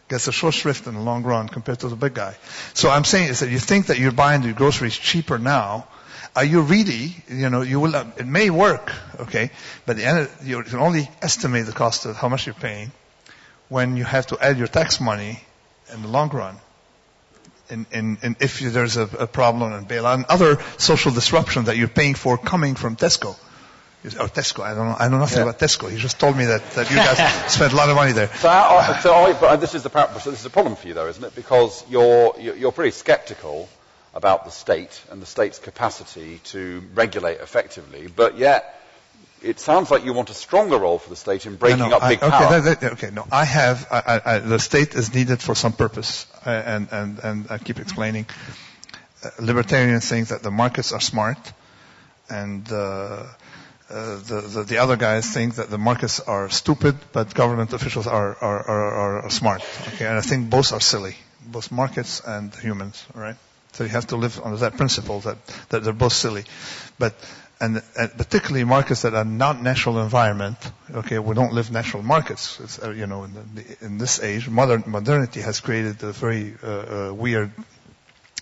[0.09, 2.35] gets a short shrift in the long run compared to the big guy.
[2.75, 5.87] So I'm saying is that you think that you're buying your groceries cheaper now.
[6.35, 9.51] Are you really, you know, you will, it may work, okay,
[9.87, 12.93] but the end, you can only estimate the cost of how much you're paying
[13.69, 15.43] when you have to add your tax money
[15.93, 16.57] in the long run
[17.71, 21.77] in, in, in if there's a, a problem in bailout and other social disruption that
[21.77, 23.37] you're paying for coming from Tesco.
[24.05, 24.97] Or Tesco, I don't know.
[24.97, 25.45] I know nothing yeah.
[25.45, 25.91] about Tesco.
[25.91, 28.29] He just told me that, that you guys spent a lot of money there.
[28.37, 31.09] So, I, so I, but this is the this is a problem for you, though,
[31.09, 31.35] isn't it?
[31.35, 33.69] Because you're you're pretty sceptical
[34.15, 38.78] about the state and the state's capacity to regulate effectively, but yet
[39.43, 41.97] it sounds like you want a stronger role for the state in breaking no, no,
[41.97, 42.47] up big I, power.
[42.47, 45.73] Okay, that, that, okay, no, I have, I, I, the state is needed for some
[45.73, 48.27] purpose, uh, and, and, and I keep explaining.
[49.23, 51.39] Uh, libertarians think that the markets are smart,
[52.29, 52.75] and uh,
[53.91, 58.07] uh, the, the, the, other guys think that the markets are stupid, but government officials
[58.07, 59.63] are, are, are, are smart.
[59.95, 63.37] Okay, and I think both are silly, both markets and humans, right?
[63.73, 66.45] So you have to live under that principle that, that they're both silly.
[66.99, 67.15] But
[67.61, 70.57] and, and, particularly markets that are not natural environment.
[70.93, 72.79] Okay, we don't live natural markets.
[72.83, 76.67] Uh, you know, in, the, in, this age, modern modernity has created a very uh,
[76.67, 77.51] uh, weird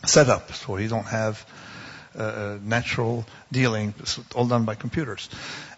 [0.05, 1.45] setup where you don't have
[2.15, 3.95] uh, uh, natural dealing.
[4.01, 5.29] It's all done by computers,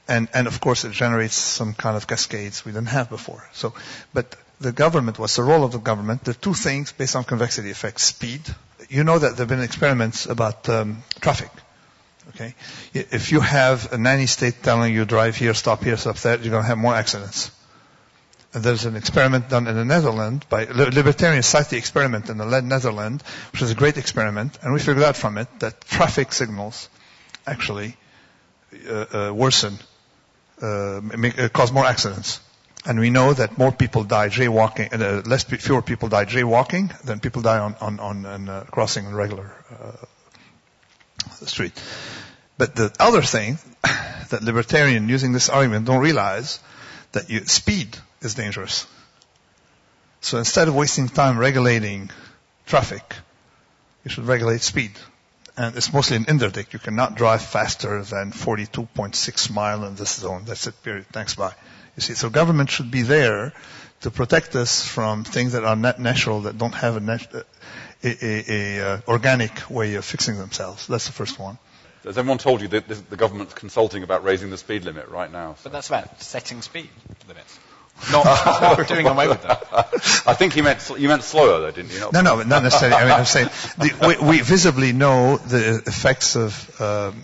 [0.06, 3.48] and and of course it generates some kind of cascades we didn't have before.
[3.52, 3.74] So,
[4.12, 6.24] but the government, what's the role of the government?
[6.24, 8.42] There are two things based on convexity effect: speed.
[8.88, 11.50] You know that there have been experiments about um, traffic
[12.30, 12.54] Okay?
[12.94, 16.50] If you have a nanny state telling you drive here, stop here, stop there, you're
[16.50, 17.50] going to have more accidents.
[18.54, 22.62] And there's an experiment done in the Netherlands by libertarians cite the experiment in the
[22.62, 26.88] Netherlands, which is a great experiment, and we figured out from it that traffic signals
[27.46, 27.96] actually
[28.88, 29.78] uh, uh, worsen,
[30.62, 32.40] uh, make, uh, cause more accidents.
[32.86, 37.20] And we know that more people die jaywalking, uh, less fewer people die jaywalking than
[37.20, 39.52] people die on on, on, on uh, crossing a regular
[41.44, 41.72] street.
[42.58, 43.58] But the other thing
[44.30, 46.60] that libertarians using this argument don't realize
[47.12, 48.86] that you, speed is dangerous.
[50.20, 52.10] So instead of wasting time regulating
[52.66, 53.14] traffic,
[54.04, 54.90] you should regulate speed.
[55.56, 56.72] And it's mostly an interdict.
[56.72, 60.42] You cannot drive faster than 42.6 mile in this zone.
[60.44, 61.06] That's it, period.
[61.12, 61.54] Thanks, bye.
[61.96, 63.52] You see, so government should be there
[64.02, 67.44] to protect us from things that are not natural, that don't have a,
[68.04, 70.86] a, a, a uh, organic way of fixing themselves.
[70.86, 71.58] That's the first one.
[72.08, 75.56] Has everyone told you that the government's consulting about raising the speed limit right now?
[75.56, 75.64] So.
[75.64, 76.88] But that's about setting speed
[77.28, 77.60] limits.
[78.10, 78.24] Not,
[78.78, 79.68] not doing away with that.
[80.26, 82.00] I think you meant you meant slower, though, didn't you?
[82.00, 82.96] Not no, no, not necessarily.
[82.96, 87.22] I mean, I'm saying the, we, we, visibly know the effects of um,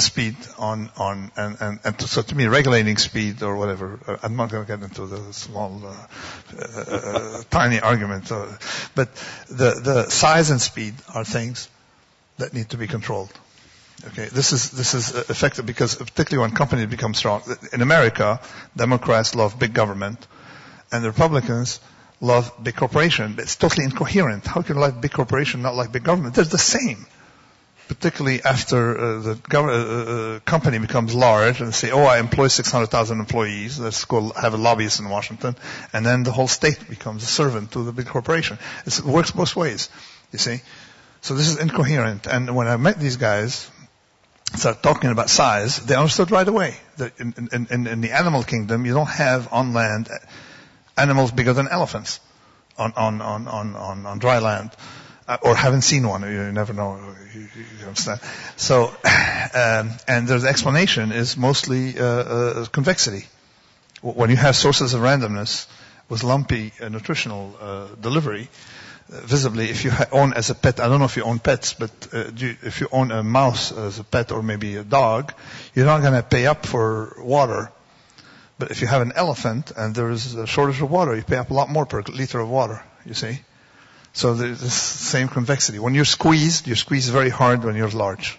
[0.00, 3.98] speed on on and, and, and to, so to me, regulating speed or whatever.
[4.06, 6.06] Uh, I'm not going to get into the small, uh,
[6.58, 8.48] uh, uh tiny argument, uh,
[8.94, 9.14] but
[9.48, 11.70] the the size and speed are things
[12.36, 13.32] that need to be controlled.
[14.08, 17.42] Okay, this is this is effective because particularly when companies become strong.
[17.72, 18.40] In America,
[18.76, 20.26] Democrats love big government,
[20.92, 21.80] and the Republicans
[22.20, 23.36] love big corporation.
[23.38, 24.46] It's totally incoherent.
[24.46, 26.34] How can you like big corporation, not like big government?
[26.34, 27.06] They're the same.
[27.88, 32.48] Particularly after uh, the gov- uh, uh, company becomes large and say, "Oh, I employ
[32.48, 33.78] 600,000 employees.
[33.78, 35.56] Let's go have a lobbyist in Washington,"
[35.92, 38.58] and then the whole state becomes a servant to the big corporation.
[38.86, 39.88] It's, it works both ways.
[40.32, 40.60] You see.
[41.20, 42.26] So this is incoherent.
[42.26, 43.70] And when I met these guys,
[44.52, 48.86] start talking about size, they understood right away that in, in, in, the animal kingdom,
[48.86, 50.08] you don't have on land
[50.96, 52.20] animals bigger than elephants
[52.78, 54.70] on, on, on, on, on, dry land.
[55.26, 56.20] Uh, or haven't seen one.
[56.20, 57.00] You never know.
[57.34, 57.48] You,
[57.80, 58.20] you understand?
[58.56, 58.88] So,
[59.54, 63.26] um, and the explanation is mostly uh, uh, convexity.
[64.02, 65.66] When you have sources of randomness
[66.10, 68.50] with lumpy uh, nutritional uh, delivery,
[69.08, 71.90] visibly, if you own as a pet, I don't know if you own pets, but
[72.12, 75.32] uh, you, if you own a mouse as a pet or maybe a dog,
[75.74, 77.70] you're not going to pay up for water.
[78.58, 81.36] But if you have an elephant and there is a shortage of water, you pay
[81.36, 83.40] up a lot more per liter of water, you see.
[84.12, 85.80] So there's the same convexity.
[85.80, 88.38] When you're squeezed, you squeeze very hard when you're large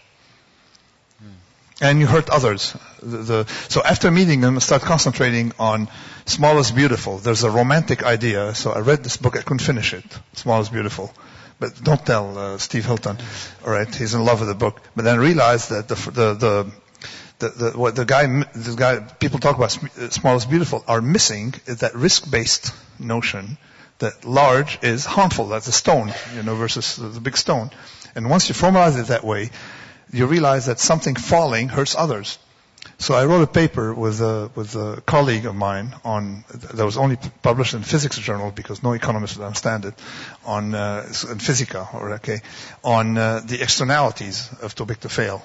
[1.81, 2.75] and you hurt others.
[3.01, 5.89] The, the, so after meeting them, start concentrating on
[6.25, 7.17] small is beautiful.
[7.17, 8.55] There's a romantic idea.
[8.55, 9.37] So I read this book.
[9.37, 10.05] I couldn't finish it.
[10.33, 11.13] Small is beautiful.
[11.59, 13.17] But don't tell uh, Steve Hilton.
[13.65, 14.81] All right, he's in love with the book.
[14.95, 16.71] But then realize that the the the
[17.37, 19.71] the, the, what the guy, the guy, people talk about
[20.13, 23.57] small is beautiful are missing is that risk-based notion
[23.99, 25.47] that large is harmful.
[25.47, 27.71] That's a stone, you know, versus the big stone.
[28.13, 29.51] And once you formalize it that way,
[30.11, 32.37] you realize that something falling hurts others.
[32.97, 36.97] So I wrote a paper with a, with a colleague of mine on, that was
[36.97, 39.93] only published in physics journal because no economist would understand it,
[40.45, 42.39] on, uh, in Physica, or okay,
[42.83, 45.43] on uh, the externalities of too big to fail.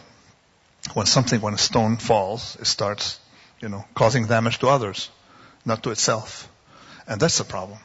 [0.94, 3.18] When something, when a stone falls, it starts,
[3.60, 5.10] you know, causing damage to others,
[5.64, 6.48] not to itself.
[7.06, 7.78] And that's the problem.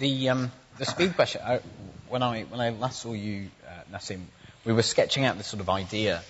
[0.00, 1.60] The, um, the speed question, I,
[2.08, 4.20] when I, when I last saw you, uh, Nassim,
[4.68, 6.22] we were sketching out this sort of idea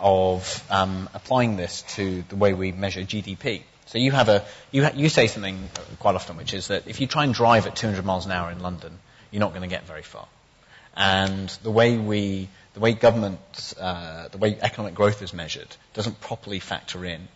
[0.00, 3.62] of um, applying this to the way we measure GDP.
[3.84, 5.68] So you have a you, ha- you say something
[6.00, 8.50] quite often, which is that if you try and drive at 200 miles an hour
[8.50, 8.98] in London,
[9.30, 10.26] you're not going to get very far.
[10.96, 16.18] And the way we the way government uh, the way economic growth is measured doesn't
[16.22, 17.28] properly factor in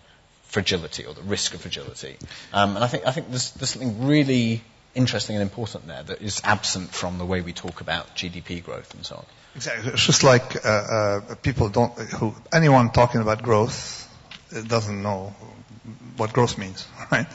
[0.45, 2.17] fragility or the risk of fragility.
[2.55, 4.63] Um, and I think I think there's, there's something really
[4.95, 8.95] interesting and important there that is absent from the way we talk about GDP growth
[8.95, 9.27] and so on.
[9.57, 9.93] Exactly.
[9.93, 14.07] It's just like uh, uh, people don't, who, anyone talking about growth
[14.69, 15.35] doesn't know
[16.17, 17.27] what growth means, right?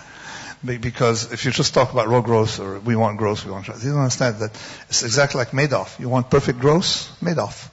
[0.64, 3.84] Because if you just talk about raw growth or we want growth, we want growth,
[3.84, 4.52] you don't understand that
[4.88, 6.00] it's exactly like Madoff.
[6.00, 7.12] You want perfect growth?
[7.20, 7.70] Madoff.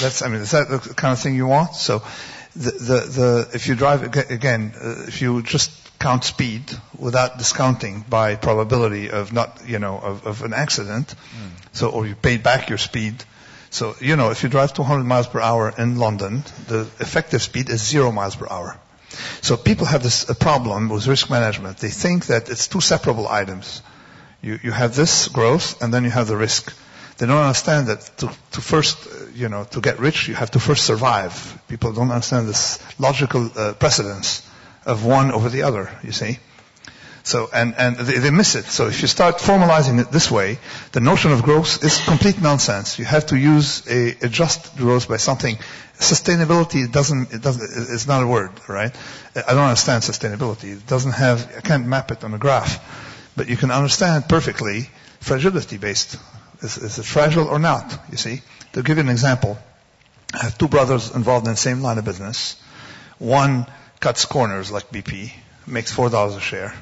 [0.00, 1.74] That's, I mean, is that the kind of thing you want?
[1.74, 2.02] So,
[2.54, 6.62] the, the, the if you drive, again, uh, if you just count speed
[6.98, 11.08] without discounting by probability of not, you know, of, of an accident.
[11.08, 11.50] Mm.
[11.72, 13.22] So, or you pay back your speed.
[13.70, 17.70] So, you know, if you drive 200 miles per hour in London, the effective speed
[17.70, 18.76] is zero miles per hour.
[19.42, 21.78] So people have this a problem with risk management.
[21.78, 23.82] They think that it's two separable items.
[24.42, 26.74] You, you have this growth and then you have the risk.
[27.18, 30.60] They don't understand that to, to first, you know, to get rich, you have to
[30.60, 31.60] first survive.
[31.68, 34.42] People don't understand this logical uh, precedence
[34.86, 36.38] of one over the other, you see.
[37.22, 38.64] So, and, and they, they miss it.
[38.64, 40.58] So if you start formalizing it this way,
[40.92, 42.98] the notion of growth is complete nonsense.
[42.98, 45.56] You have to use a, just growth by something.
[45.98, 48.94] Sustainability doesn't, it doesn't, it's not a word, right?
[49.36, 50.78] I don't understand sustainability.
[50.78, 52.80] It doesn't have, I can't map it on a graph.
[53.36, 54.88] But you can understand perfectly
[55.20, 56.16] fragility based.
[56.62, 57.98] Is, is it fragile or not?
[58.10, 58.42] You see?
[58.72, 59.58] To give you an example,
[60.32, 62.56] I have two brothers involved in the same line of business.
[63.18, 63.66] One
[64.00, 65.32] cuts corners like BP,
[65.66, 66.74] makes four dollars a share.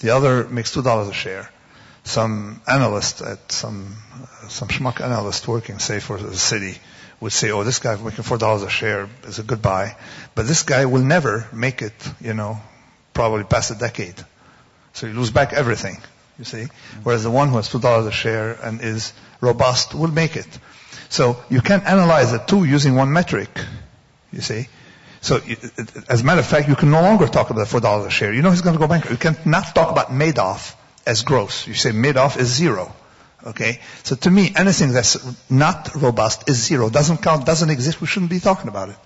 [0.00, 1.50] The other makes two dollars a share.
[2.04, 6.78] Some analyst at some uh, some schmuck analyst working, say for the city,
[7.20, 9.96] would say, "Oh, this guy making four dollars a share is a good buy,"
[10.34, 11.94] but this guy will never make it.
[12.20, 12.60] You know,
[13.12, 14.22] probably past a decade.
[14.92, 15.98] So you lose back everything.
[16.38, 16.66] You see,
[17.02, 20.58] whereas the one who has two dollars a share and is robust will make it.
[21.08, 23.48] So you can analyze the two using one metric.
[24.32, 24.68] You see.
[25.20, 25.40] So,
[26.08, 28.32] as a matter of fact, you can no longer talk about four dollars a share.
[28.32, 29.24] You know he's going to go bankrupt.
[29.24, 30.74] You cannot talk about Madoff
[31.06, 31.66] as gross.
[31.66, 32.94] You say Madoff is zero.
[33.46, 33.80] Okay?
[34.02, 35.16] So to me, anything that's
[35.48, 36.90] not robust is zero.
[36.90, 38.96] Doesn't count, doesn't exist, we shouldn't be talking about it.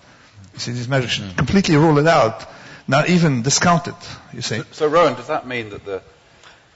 [0.55, 2.47] You see, these measures should completely rule it out,
[2.89, 3.95] not even discount it,
[4.33, 4.59] you see.
[4.59, 6.03] So, so Rohan, does that mean that the,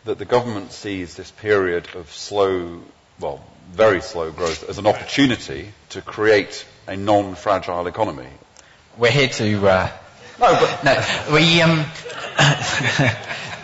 [0.05, 2.83] that the government sees this period of slow,
[3.19, 8.29] well, very slow growth as an opportunity to create a non-fragile economy?
[8.97, 9.69] We're here to.
[9.69, 9.91] Uh,
[10.39, 11.61] no, but no, we.
[11.61, 11.81] Um,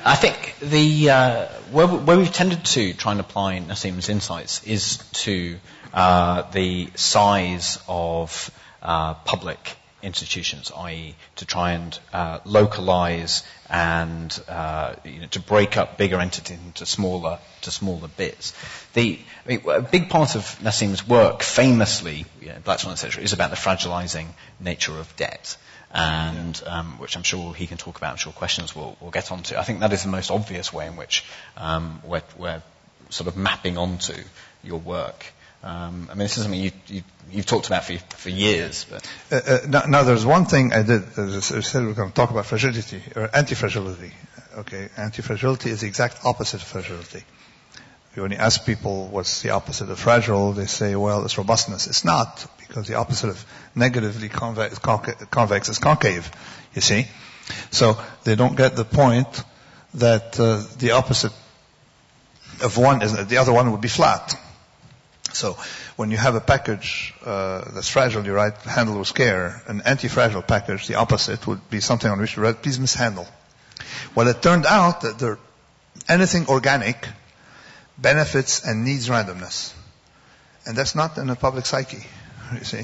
[0.03, 4.97] I think the uh, where, where, we've tended to try and apply Nassim's insights is
[5.25, 5.59] to
[5.95, 8.51] uh, the size of
[8.83, 15.77] uh, public institutions, i.e., to try and uh, localize and uh, you know, to break
[15.77, 18.53] up bigger entities into smaller to smaller bits.
[18.95, 23.23] The I mean, a big part of Nassim's work, famously, you know, Black Swan, etc.,
[23.23, 25.57] is about the fragilizing nature of debt.
[25.93, 28.13] And um, which I'm sure he can talk about.
[28.13, 29.57] I'm sure questions will will get onto.
[29.57, 31.25] I think that is the most obvious way in which
[31.57, 32.63] um, we're, we're
[33.09, 34.15] sort of mapping onto
[34.63, 35.27] your work.
[35.63, 38.87] Um, I mean, this is something you, you, you've talked about for, for years.
[38.89, 39.11] But.
[39.31, 41.03] Uh, uh, now, now, there's one thing I did.
[41.19, 44.13] As I said, we're going to talk about fragility or anti-fragility.
[44.59, 47.25] Okay, anti-fragility is the exact opposite of fragility.
[48.15, 51.87] When you ask people what's the opposite of fragile, they say, well, it's robustness.
[51.87, 53.45] It's not, because the opposite of
[53.75, 56.31] negatively convex, convex is concave,
[56.75, 57.07] you see.
[57.71, 59.45] So they don't get the point
[59.95, 61.33] that uh, the opposite
[62.63, 64.35] of one is, the other one would be flat.
[65.33, 65.57] So
[65.97, 69.63] when you have a package uh, that's fragile, you write handle with care.
[69.67, 73.27] An anti-fragile package, the opposite, would be something on which you write please mishandle.
[74.15, 75.39] Well, it turned out that there,
[76.09, 76.97] anything organic
[77.97, 79.73] benefits and needs randomness,
[80.67, 82.05] and that's not in the public psyche.
[82.53, 82.83] You see,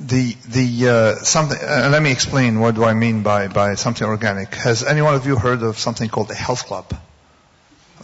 [0.00, 1.58] the the uh, something.
[1.60, 4.54] Uh, let me explain what do I mean by by something organic.
[4.54, 6.94] Has any one of you heard of something called a health club?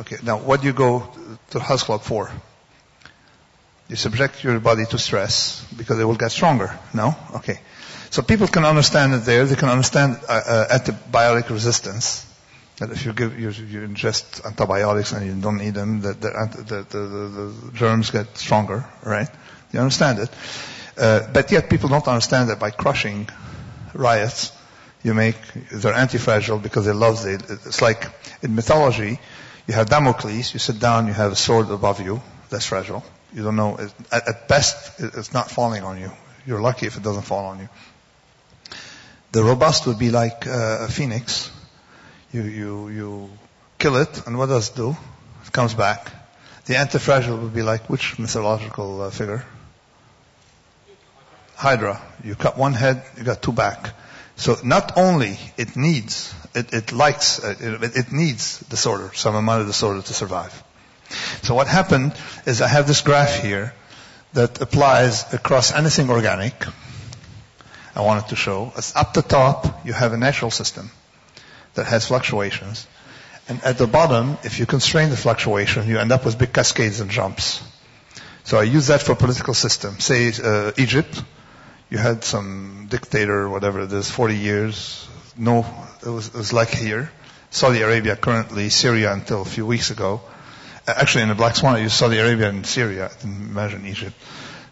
[0.01, 1.09] Okay, now what do you go
[1.51, 2.31] to health club for?
[3.89, 6.79] You subject your body to stress because it will get stronger.
[6.93, 7.17] No?
[7.37, 7.61] Okay.
[8.11, 9.45] So people can understand it there.
[9.47, 12.25] They can understand uh, uh, antibiotic resistance.
[12.79, 16.31] That if you give you, you, ingest antibiotics and you don't need them, that the,
[16.69, 19.29] the, the, the, germs get stronger, right?
[19.73, 20.31] You understand it.
[20.97, 23.29] Uh, but yet people don't understand that by crushing
[23.95, 24.53] riots,
[25.03, 25.37] you make
[25.73, 27.43] they're anti-fragile because they love it.
[27.49, 28.07] It's like
[28.43, 29.19] in mythology,
[29.67, 30.53] you have Damocles.
[30.53, 32.21] You sit down, you have a sword above you.
[32.51, 33.03] That's fragile.
[33.33, 33.79] You don't know.
[34.11, 36.11] At, best, it's not falling on you.
[36.47, 37.69] You're lucky if it doesn't fall on you.
[39.33, 41.51] The robust would be like uh, a phoenix.
[42.33, 43.31] You, you, you
[43.79, 44.97] kill it, and what does it do?
[45.45, 46.11] It comes back.
[46.65, 49.45] The anti-fragile would be like which mythological uh, figure?
[51.55, 52.01] Hydra.
[52.25, 53.91] You cut one head, you got two back.
[54.37, 59.63] So not only it needs, it, it likes, uh, it, it needs disorder, some amount
[59.63, 60.63] of disorder to survive.
[61.43, 62.15] So what happened
[62.47, 63.73] is I have this graph here
[64.35, 66.67] that applies across anything organic.
[67.97, 68.73] I wanted to show.
[68.77, 70.91] It's up the top, you have a natural system
[71.75, 72.87] that has fluctuations.
[73.49, 77.01] And at the bottom, if you constrain the fluctuation, you end up with big cascades
[77.01, 77.63] and jumps.
[78.45, 79.99] So I use that for political system.
[80.01, 81.23] Say uh, Egypt,
[81.91, 85.09] you had some dictator, whatever it is, 40 years.
[85.37, 85.65] No,
[86.05, 87.11] it was, it was like here.
[87.51, 90.21] Saudi Arabia currently, Syria until a few weeks ago
[90.89, 94.15] actually in the Black Swan, you Saudi Arabia and Syria, imagine Egypt,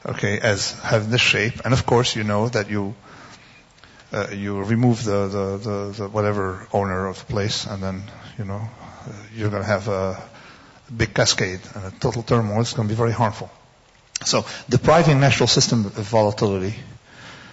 [0.05, 1.61] okay, as have this shape.
[1.64, 2.95] And of course, you know that you
[4.12, 8.03] uh, you remove the, the, the, the, whatever owner of the place, and then
[8.39, 8.69] you know
[9.35, 10.23] you're going to have a
[10.95, 12.61] big cascade and a total turmoil.
[12.61, 13.51] It's going to be very harmful.
[14.25, 16.75] So depriving natural system of volatility,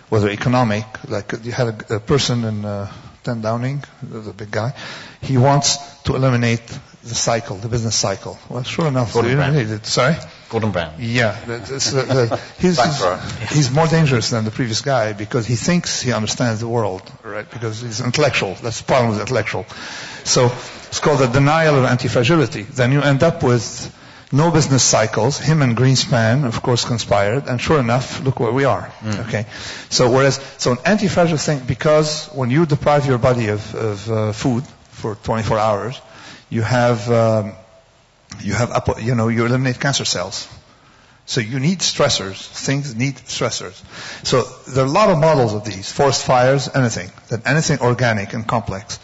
[0.09, 2.91] whether economic, like you had a, a person in uh,
[3.23, 4.73] Ten Downing, the big guy,
[5.21, 6.61] he wants to eliminate
[7.03, 8.37] the cycle, the business cycle.
[8.49, 9.55] Well, sure enough, Gordon Brown.
[9.55, 9.85] it.
[9.85, 10.15] Sorry?
[10.49, 10.93] Gordon Brown.
[10.99, 13.19] Yeah, that's the- the- he's, Brian.
[13.49, 17.49] he's more dangerous than the previous guy because he thinks he understands the world, right?
[17.49, 18.55] Because he's intellectual.
[18.61, 19.65] That's the problem with intellectual.
[20.23, 20.51] So
[20.87, 22.63] it's called the denial of anti-fragility.
[22.63, 23.93] Then you end up with
[24.31, 25.37] no business cycles.
[25.39, 28.91] Him and Greenspan, of course, conspired, and sure enough, look where we are.
[29.27, 29.45] Okay.
[29.89, 34.31] So whereas, so an anti-fragile thing, because when you deprive your body of, of uh,
[34.31, 36.01] food for 24 hours,
[36.53, 37.53] you have um,
[38.41, 38.69] you have
[39.01, 40.47] you know you eliminate cancer cells.
[41.25, 42.37] So you need stressors.
[42.65, 43.81] Things need stressors.
[44.25, 45.91] So there are a lot of models of these.
[45.91, 47.09] Forest fires, anything.
[47.29, 48.99] That anything organic and complex.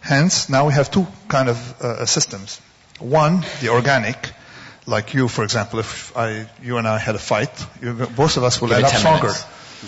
[0.00, 2.60] Hence, now we have two kind of uh, systems.
[3.00, 4.32] One, the organic,
[4.86, 8.44] like you, for example, if I, you and I had a fight, you, both of
[8.44, 9.32] us will Give end up stronger.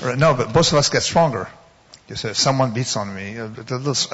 [0.02, 0.20] minutes.
[0.20, 1.48] No, but both of us get stronger.
[2.10, 3.48] You say, if someone beats on me, uh,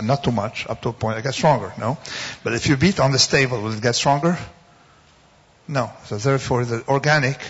[0.03, 1.97] not too much, up to a point, I get stronger, no?
[2.44, 4.38] But if you beat on this table, will it get stronger?
[5.66, 5.90] No.
[6.05, 7.40] So therefore, the organic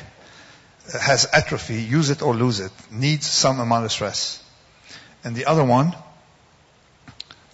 [0.93, 4.41] has atrophy, use it or lose it, needs some amount of stress.
[5.25, 5.97] And the other one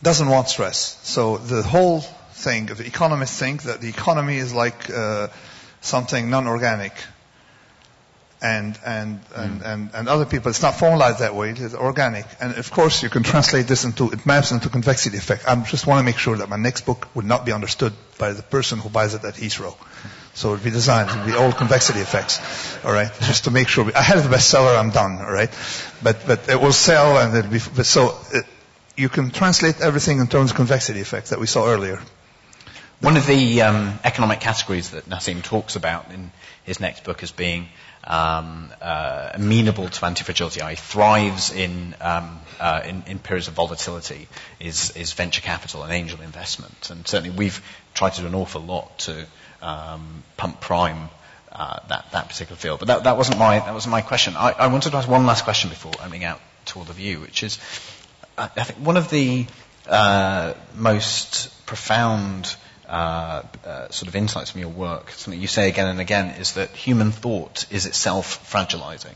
[0.03, 1.01] doesn't want stress.
[1.03, 5.29] So the whole thing, the economists think that the economy is like uh,
[5.81, 6.93] something non-organic.
[8.45, 12.27] And, and, and, and, and other people, it's not formalized that way, it's organic.
[12.41, 15.45] And of course you can translate this into, it maps into convexity effect.
[15.47, 18.33] I just want to make sure that my next book would not be understood by
[18.33, 19.77] the person who buys it at Heathrow.
[20.35, 22.41] So it would be designed, it would be all convexity effects.
[22.85, 23.13] Alright?
[23.21, 23.85] Just to make sure.
[23.85, 25.19] We, I had the bestseller, I'm done.
[25.19, 25.51] Alright?
[26.03, 28.45] But, but it will sell and it'll be, so, it,
[28.97, 32.01] you can translate everything in terms of convexity effects that we saw earlier.
[33.01, 36.31] One of the um, economic categories that Nassim talks about in
[36.65, 37.69] his next book as being
[38.05, 40.77] um, uh, amenable to anti-fragility, i.e.
[40.77, 44.29] thrives in, um, uh, in, in periods of volatility,
[44.59, 46.91] is, is venture capital and angel investment.
[46.91, 47.63] And certainly we've
[47.95, 49.27] tried to do an awful lot to
[49.61, 51.09] um, pump prime
[51.53, 52.79] uh, that, that particular field.
[52.81, 54.37] But that, that, wasn't my, that wasn't my question.
[54.37, 57.21] I, I wanted to ask one last question before opening out to all of you,
[57.21, 57.59] which is,
[58.39, 59.47] I I think one of the
[59.87, 62.57] uh, most profound
[62.93, 66.53] uh, uh, sort of insights from your work, something you say again and again, is
[66.53, 69.15] that human thought is itself fragilizing.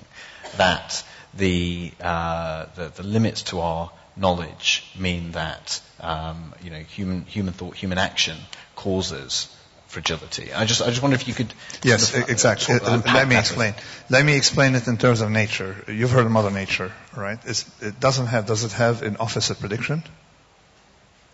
[0.57, 1.05] That
[1.35, 7.53] the, uh, the, the limits to our knowledge mean that um, you know human human
[7.53, 8.39] thought, human action
[8.75, 9.55] causes
[9.89, 10.53] fragility.
[10.53, 11.53] I just I just wonder if you could
[11.83, 12.75] Yes, sort of, uh, exactly.
[12.77, 13.75] Uh, Let me explain.
[14.09, 15.85] Let me explain it in terms of nature.
[15.87, 17.39] You've heard of Mother Nature, right?
[17.45, 20.03] It's, it doesn't have, does it have an office of prediction?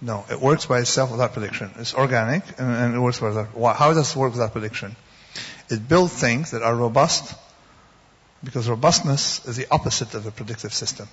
[0.02, 1.70] No, it works by itself without prediction.
[1.78, 4.96] It's organic and, and it works without, why- how does it work without prediction?
[5.70, 7.34] It builds things that are robust
[8.44, 11.08] because robustness is the opposite of a predictive system.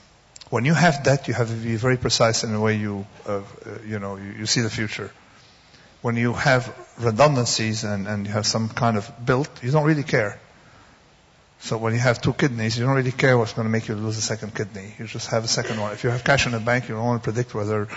[0.50, 3.42] When you have that, you have to be very precise in the way you, uh,
[3.86, 5.12] you know, you, you see the future
[6.02, 10.04] when you have redundancies and, and you have some kind of built, you don't really
[10.04, 10.40] care.
[11.62, 13.96] So when you have two kidneys, you don't really care what's going to make you
[13.96, 14.94] lose a second kidney.
[14.98, 15.92] You just have a second one.
[15.92, 17.90] If you have cash in the bank, you don't want to predict whether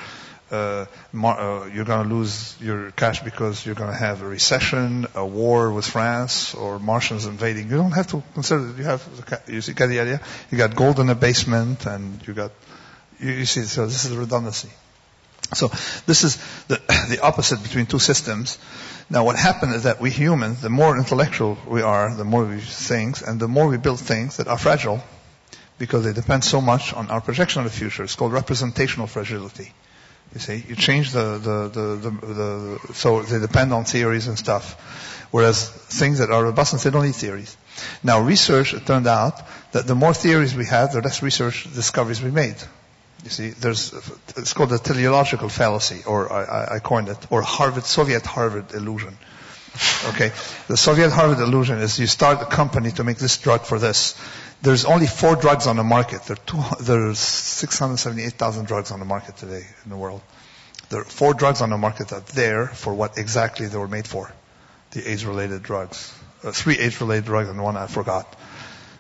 [0.53, 4.26] uh, mar- uh, you're going to lose your cash because you're going to have a
[4.26, 7.70] recession, a war with France, or Martians invading.
[7.70, 9.26] You don't have to consider that you have.
[9.26, 10.20] ca- You see, get the idea?
[10.50, 12.53] You got gold in the basement, and you got.
[13.18, 14.68] You, you see, so this is redundancy.
[15.55, 15.68] So
[16.07, 16.36] this is
[16.68, 18.59] the, the opposite between two systems.
[19.11, 22.59] Now what happened is that we humans, the more intellectual we are, the more we
[22.61, 25.03] think, and the more we build things that are fragile,
[25.78, 28.05] because they depend so much on our projection of the future.
[28.05, 29.72] It's called representational fragility.
[30.35, 34.39] You see, you change the, the, the, the, the so they depend on theories and
[34.39, 35.28] stuff.
[35.30, 37.57] Whereas things that are robust, they don't need theories.
[38.03, 39.41] Now research, it turned out
[39.72, 42.57] that the more theories we have, the less research discoveries we made.
[43.24, 43.93] You see, there's,
[44.37, 49.16] it's called the teleological fallacy, or I- I coined it, or Harvard, Soviet Harvard illusion.
[50.09, 50.33] Okay,
[50.68, 54.14] the Soviet Harvard illusion is you start a company to make this drug for this.
[54.61, 56.23] There's only four drugs on the market.
[56.25, 60.20] There are two, there's 678,000 drugs on the market today in the world.
[60.91, 63.89] There are four drugs on the market that are there for what exactly they were
[63.89, 64.31] made for.
[64.91, 66.12] The AIDS-related drugs.
[66.45, 68.37] Uh, three AIDS-related drugs and one I forgot.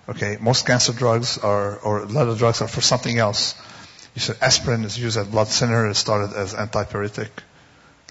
[0.08, 3.54] Okay, most cancer drugs are, or a lot of drugs are for something else.
[4.14, 5.88] You said aspirin is used as blood thinner.
[5.88, 7.30] It started as antipyretic,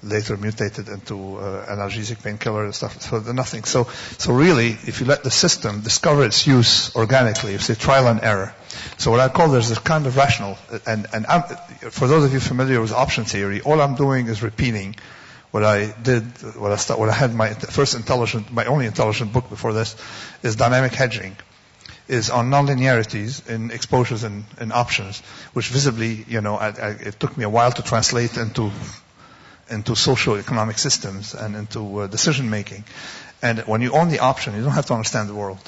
[0.04, 3.02] later mutated into uh, analgesic painkiller and stuff.
[3.02, 3.64] So nothing.
[3.64, 3.86] So,
[4.18, 8.22] so really, if you let the system discover its use organically, you say trial and
[8.24, 8.54] error.
[8.98, 11.44] So what I call this kind of rational, and, and I'm,
[11.92, 14.96] for those of you familiar with option theory, all I'm doing is repeating
[15.52, 16.24] what I did,
[16.56, 19.96] what I, st- what I had my first intelligent, my only intelligent book before this,
[20.44, 21.36] is dynamic hedging
[22.08, 25.22] is on nonlinearities in exposures and, and options,
[25.54, 28.70] which visibly, you know, I, I, it took me a while to translate into
[29.72, 32.84] into social economic systems and into uh, decision making.
[33.42, 35.60] And when you own the option, you don't have to understand the world.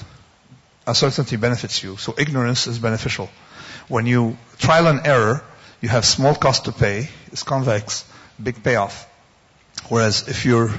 [0.86, 3.30] Uncertainty benefits you, so ignorance is beneficial.
[3.88, 5.44] When you trial and error,
[5.82, 8.06] you have small cost to pay, it's convex,
[8.42, 9.08] big payoff.
[9.90, 10.72] Whereas if you're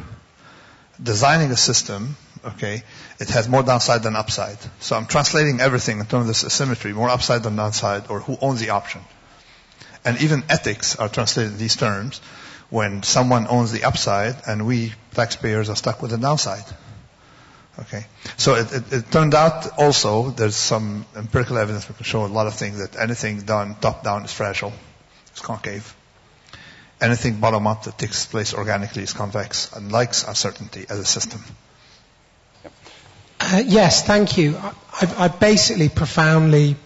[1.03, 2.83] designing a system, okay,
[3.19, 4.59] it has more downside than upside.
[4.81, 8.37] So I'm translating everything in terms of this asymmetry, more upside than downside, or who
[8.41, 9.01] owns the option.
[10.05, 12.21] And even ethics are translated in these terms
[12.71, 16.65] when someone owns the upside and we taxpayers are stuck with the downside.
[17.79, 18.07] Okay.
[18.37, 22.27] So it, it, it, turned out also there's some empirical evidence that can show a
[22.27, 24.73] lot of things that anything done top down is fragile.
[25.33, 25.95] It's concave
[27.05, 31.43] anything bottom up that takes place organically is convex and likes uncertainty as a system.
[33.41, 34.57] Uh, yes, thank you.
[34.57, 34.73] I,
[35.19, 36.77] I basically profoundly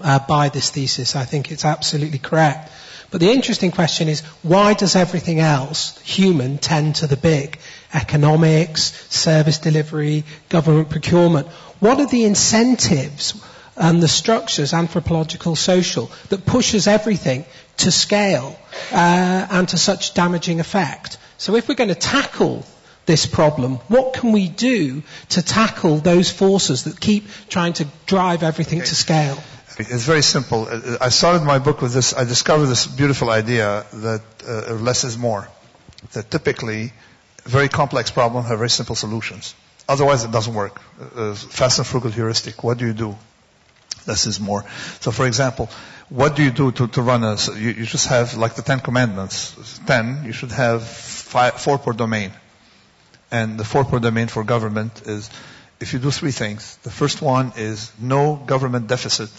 [0.00, 1.14] uh, buy this thesis.
[1.14, 2.70] I think it's absolutely correct.
[3.10, 7.58] But the interesting question is, why does everything else, human, tend to the big?
[7.94, 11.46] Economics, service delivery, government procurement.
[11.78, 13.40] What are the incentives
[13.76, 17.44] and the structures, anthropological, social, that pushes everything
[17.78, 18.58] to scale
[18.90, 21.18] uh, and to such damaging effect.
[21.38, 22.64] So if we're going to tackle
[23.04, 28.42] this problem, what can we do to tackle those forces that keep trying to drive
[28.42, 29.38] everything to scale?
[29.78, 30.68] It's very simple.
[31.00, 32.14] I started my book with this.
[32.14, 35.48] I discovered this beautiful idea that uh, less is more.
[36.12, 36.92] That typically,
[37.44, 39.54] very complex problems have very simple solutions.
[39.88, 40.80] Otherwise, it doesn't work.
[41.14, 42.64] Uh, fast and frugal heuristic.
[42.64, 43.16] What do you do?
[44.06, 44.64] Less is more.
[45.00, 45.68] So, for example,
[46.08, 48.80] what do you do to, to run a, you, you just have like the Ten
[48.80, 52.32] Commandments, ten, you should have five, four per domain.
[53.30, 55.28] And the four per domain for government is,
[55.80, 59.30] if you do three things, the first one is no government deficit,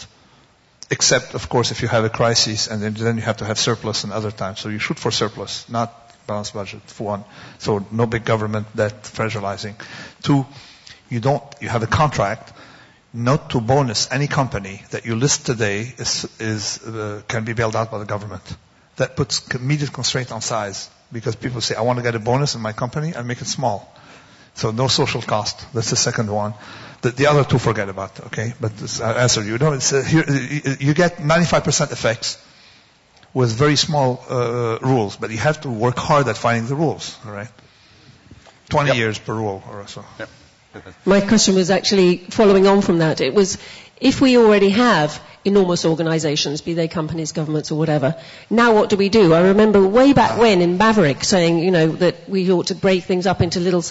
[0.90, 4.04] except of course if you have a crisis and then, you have to have surplus
[4.04, 4.60] and other times.
[4.60, 5.94] So you shoot for surplus, not
[6.28, 7.24] balanced budget for one.
[7.60, 9.76] So no big government debt fragilizing.
[10.22, 10.46] Two,
[11.10, 12.54] you don't, you have a contract
[13.14, 17.76] not to bonus any company that you list today is, is uh, can be bailed
[17.76, 18.44] out by the government.
[18.98, 22.56] That puts immediate constraint on size because people say, I want to get a bonus
[22.56, 23.94] in my company and make it small.
[24.58, 25.72] So no social cost.
[25.74, 26.56] That's the second one.
[27.02, 28.54] The, the other two forget about, okay?
[28.60, 28.72] But
[29.04, 29.60] I answer you.
[29.60, 30.26] No, it's, uh, here,
[30.80, 32.44] you get 95% effects
[33.36, 37.16] with very small uh, rules, but you have to work hard at finding the rules,
[37.24, 37.50] all right?
[38.70, 38.98] 20 yep.
[38.98, 40.04] years per rule or so.
[40.18, 40.30] Yep.
[41.06, 43.22] My question was actually following on from that.
[43.22, 43.60] It was,
[44.00, 48.16] if we already have enormous organizations, be they companies, governments, or whatever,
[48.50, 49.34] now what do we do?
[49.34, 53.06] I remember way back when in Maverick saying, you know, that we ought to break
[53.06, 53.84] things up into little,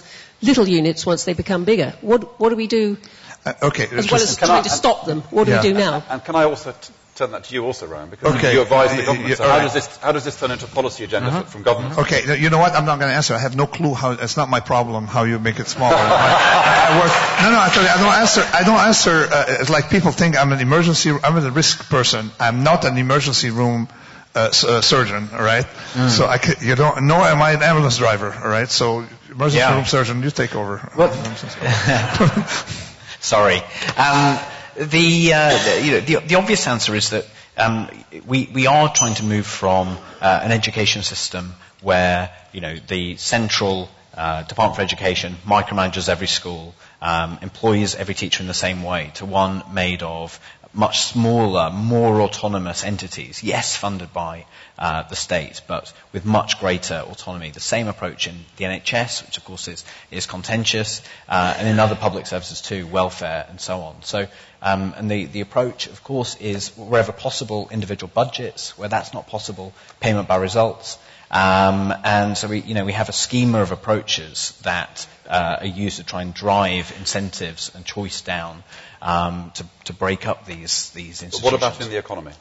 [0.42, 1.94] little units once they become bigger.
[2.02, 2.98] What, what do we do?
[3.44, 3.88] Uh, okay.
[3.90, 5.62] As well as trying I, to stop them, what do yeah.
[5.62, 6.04] we do now?
[6.08, 8.52] And can I also t- turn that to you also, Rohan, because okay.
[8.52, 9.36] you advise the government.
[9.36, 9.62] So how, right.
[9.62, 11.42] does this, how does this turn into a policy agenda uh-huh.
[11.44, 11.98] from government?
[11.98, 12.74] Okay, you know what?
[12.74, 13.34] I'm not going to answer.
[13.34, 14.12] I have no clue how.
[14.12, 15.96] It's not my problem how you make it smaller.
[15.96, 17.12] I, I work,
[17.42, 17.58] no, no.
[17.58, 18.42] I tell you, I don't answer.
[18.52, 19.26] I don't answer.
[19.32, 21.10] Uh, it's like people think I'm an emergency.
[21.10, 22.30] I'm a risk person.
[22.38, 23.88] I'm not an emergency room.
[24.34, 25.64] Uh, uh, surgeon, all right.
[25.94, 26.10] Mm.
[26.10, 27.06] So I, you don't.
[27.06, 28.68] Nor am I an ambulance driver, all right.
[28.68, 29.74] So emergency yeah.
[29.74, 30.76] room surgeon, you take over.
[33.20, 33.62] Sorry.
[33.96, 34.38] Um,
[34.78, 37.88] the, uh, you know, the, the, obvious answer is that um,
[38.26, 43.16] we, we are trying to move from uh, an education system where you know, the
[43.16, 48.82] central uh, Department for Education micromanages every school, um, employs every teacher in the same
[48.82, 50.40] way, to one made of
[50.76, 54.44] much smaller, more autonomous entities, yes, funded by
[54.78, 57.50] uh, the state, but with much greater autonomy.
[57.50, 61.80] The same approach in the NHS, which of course is, is contentious, uh, and in
[61.80, 64.02] other public services too, welfare and so on.
[64.02, 64.28] So,
[64.60, 68.76] um, and the, the approach, of course, is wherever possible, individual budgets.
[68.76, 70.98] Where that's not possible, payment by results.
[71.30, 75.66] Um, and so we, you know, we have a schema of approaches that uh, are
[75.66, 78.62] used to try and drive incentives and choice down
[79.02, 81.42] um, to, to break up these these institutions.
[81.42, 82.32] But what about in the economy?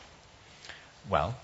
[1.09, 1.36] Well,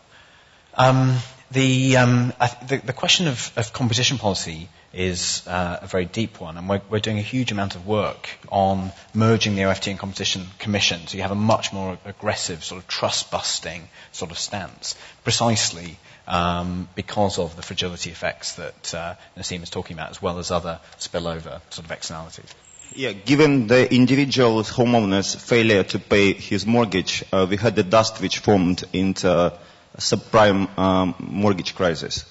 [0.76, 1.18] um,
[1.52, 2.34] the, um,
[2.68, 6.82] the, the, question of, of, competition policy is uh, a very deep one, and we're,
[6.90, 11.18] we're, doing a huge amount of work on merging the OFT and Competition Commission, so
[11.18, 15.98] you have a much more aggressive sort of trust-busting sort of stance, precisely
[16.28, 20.52] um, because of the fragility effects that uh, Nassim is talking about, as well as
[20.52, 22.54] other spillover sort of externalities.
[22.94, 28.22] Yeah, given the individual homeowner's failure to pay his mortgage, uh, we had the dust
[28.22, 29.58] which formed into a
[29.98, 32.26] subprime um, mortgage crisis.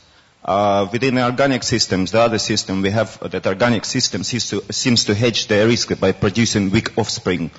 [0.45, 4.73] Uh, within the organic systems, the other system we have, that organic system seems to,
[4.73, 7.51] seems to hedge the risk by producing weak offspring.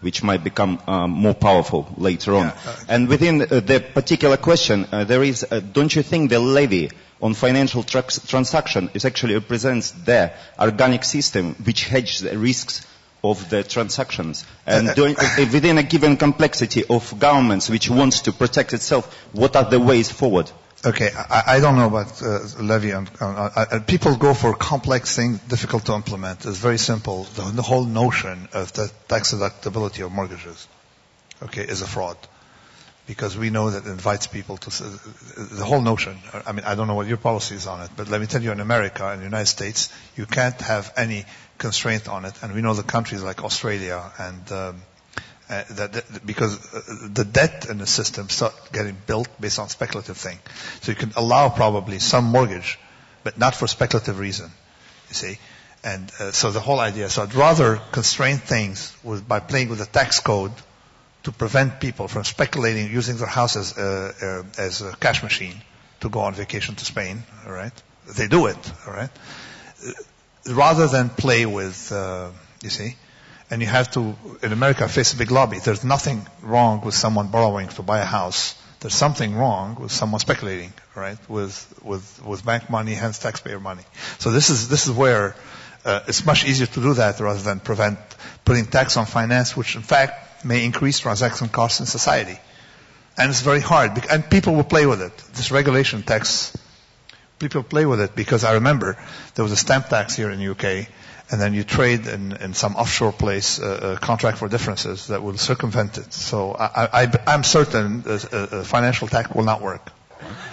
[0.00, 2.46] Which might become um, more powerful later on.
[2.46, 6.30] Yeah, uh, and within uh, the particular question, uh, there is, uh, don't you think
[6.30, 6.90] the levy
[7.22, 12.86] on financial trans- transaction is actually represents the organic system which hedges the risks
[13.24, 14.44] of the transactions.
[14.66, 15.16] And doing,
[15.52, 20.10] within a given complexity of governments which wants to protect itself, what are the ways
[20.10, 20.50] forward?
[20.86, 25.16] Okay, I, I don't know about uh, levy on, on uh, people go for complex
[25.16, 26.46] things difficult to implement.
[26.46, 27.24] It's very simple.
[27.24, 30.68] The, the whole notion of the tax deductibility of mortgages,
[31.42, 32.16] okay, is a fraud
[33.08, 36.18] because we know that it invites people to the whole notion.
[36.46, 38.42] I mean, I don't know what your policy is on it, but let me tell
[38.42, 41.24] you, in America, in the United States, you can't have any
[41.58, 44.82] constraint on it, and we know the countries like Australia and um,
[45.48, 46.80] uh, that, that, because uh,
[47.12, 50.38] the debt in the system start getting built based on speculative thing.
[50.80, 52.78] So you can allow probably some mortgage,
[53.22, 54.50] but not for speculative reason.
[55.08, 55.38] You see,
[55.84, 57.08] and uh, so the whole idea.
[57.10, 60.52] So I'd rather constrain things with, by playing with the tax code
[61.22, 65.54] to prevent people from speculating using their house as, uh, uh, as a cash machine
[66.00, 67.22] to go on vacation to Spain.
[67.46, 67.72] All right,
[68.16, 68.72] they do it.
[68.84, 69.10] All right,
[69.86, 71.92] uh, rather than play with,
[72.62, 72.96] you see,
[73.50, 75.58] and you have to in America face a big lobby.
[75.58, 78.60] There's nothing wrong with someone borrowing to buy a house.
[78.80, 81.18] There's something wrong with someone speculating, right?
[81.28, 83.82] With with with bank money, hence taxpayer money.
[84.18, 85.36] So this is this is where
[85.84, 87.98] uh, it's much easier to do that rather than prevent
[88.44, 92.38] putting tax on finance, which in fact may increase transaction costs in society.
[93.18, 94.04] And it's very hard.
[94.10, 95.16] And people will play with it.
[95.32, 96.56] This regulation tax,
[97.38, 98.98] people play with it because I remember
[99.34, 100.88] there was a stamp tax here in the UK
[101.30, 105.22] and then you trade in, in some offshore place uh, a contract for differences that
[105.22, 106.12] will circumvent it.
[106.12, 109.90] So I, am certain a, a, financial tax will not work.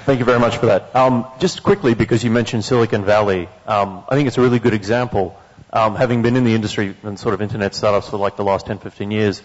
[0.05, 0.95] Thank you very much for that.
[0.95, 4.73] Um, just quickly, because you mentioned Silicon Valley, um, I think it's a really good
[4.73, 5.39] example.
[5.71, 8.65] Um, having been in the industry and sort of internet startups for like the last
[8.65, 9.41] 10, 15 years,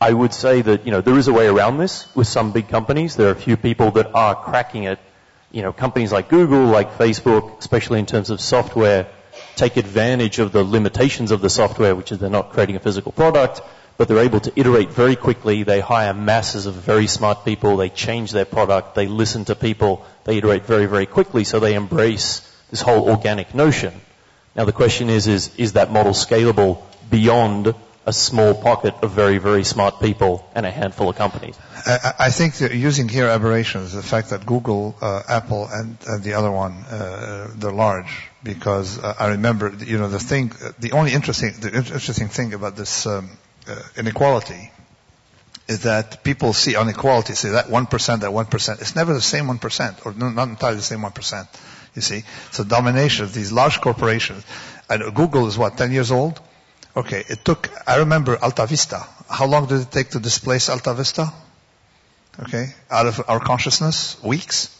[0.00, 2.68] I would say that, you know, there is a way around this with some big
[2.68, 3.16] companies.
[3.16, 4.98] There are a few people that are cracking it.
[5.52, 9.08] You know, companies like Google, like Facebook, especially in terms of software,
[9.56, 13.12] take advantage of the limitations of the software, which is they're not creating a physical
[13.12, 13.60] product,
[13.96, 15.62] but they're able to iterate very quickly.
[15.62, 17.76] They hire masses of very smart people.
[17.76, 18.94] They change their product.
[18.94, 20.06] They listen to people.
[20.24, 21.44] They iterate very, very quickly.
[21.44, 22.40] So they embrace
[22.70, 23.92] this whole organic notion.
[24.56, 27.74] Now the question is, is, is that model scalable beyond
[28.06, 31.58] a small pocket of very, very smart people and a handful of companies.
[31.86, 36.34] I, I think using here aberrations, the fact that Google, uh, Apple, and, and, the
[36.34, 41.12] other one, uh, they're large, because uh, I remember, you know, the thing, the only
[41.12, 43.30] interesting, the interesting thing about this um,
[43.68, 44.70] uh, inequality
[45.68, 48.80] is that people see inequality, say that 1%, that 1%.
[48.80, 51.46] It's never the same 1%, or not entirely the same 1%.
[51.94, 52.24] You see?
[52.50, 54.44] So domination of these large corporations.
[54.88, 56.40] And Google is what, 10 years old?
[56.96, 59.06] Okay, it took, I remember Alta Vista.
[59.28, 61.32] How long did it take to displace Alta Vista?
[62.40, 64.20] Okay, out of our consciousness?
[64.22, 64.76] Weeks?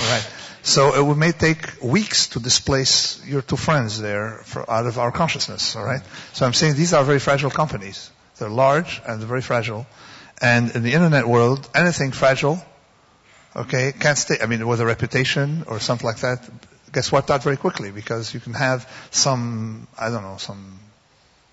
[0.00, 0.30] Alright.
[0.62, 5.10] So it may take weeks to displace your two friends there for, out of our
[5.10, 6.02] consciousness, alright?
[6.32, 8.10] So I'm saying these are very fragile companies.
[8.38, 9.86] They're large and they're very fragile.
[10.40, 12.64] And in the internet world, anything fragile,
[13.54, 16.48] okay, can't stay, I mean, with a reputation or something like that,
[16.92, 20.78] gets wiped out very quickly because you can have some, I don't know, some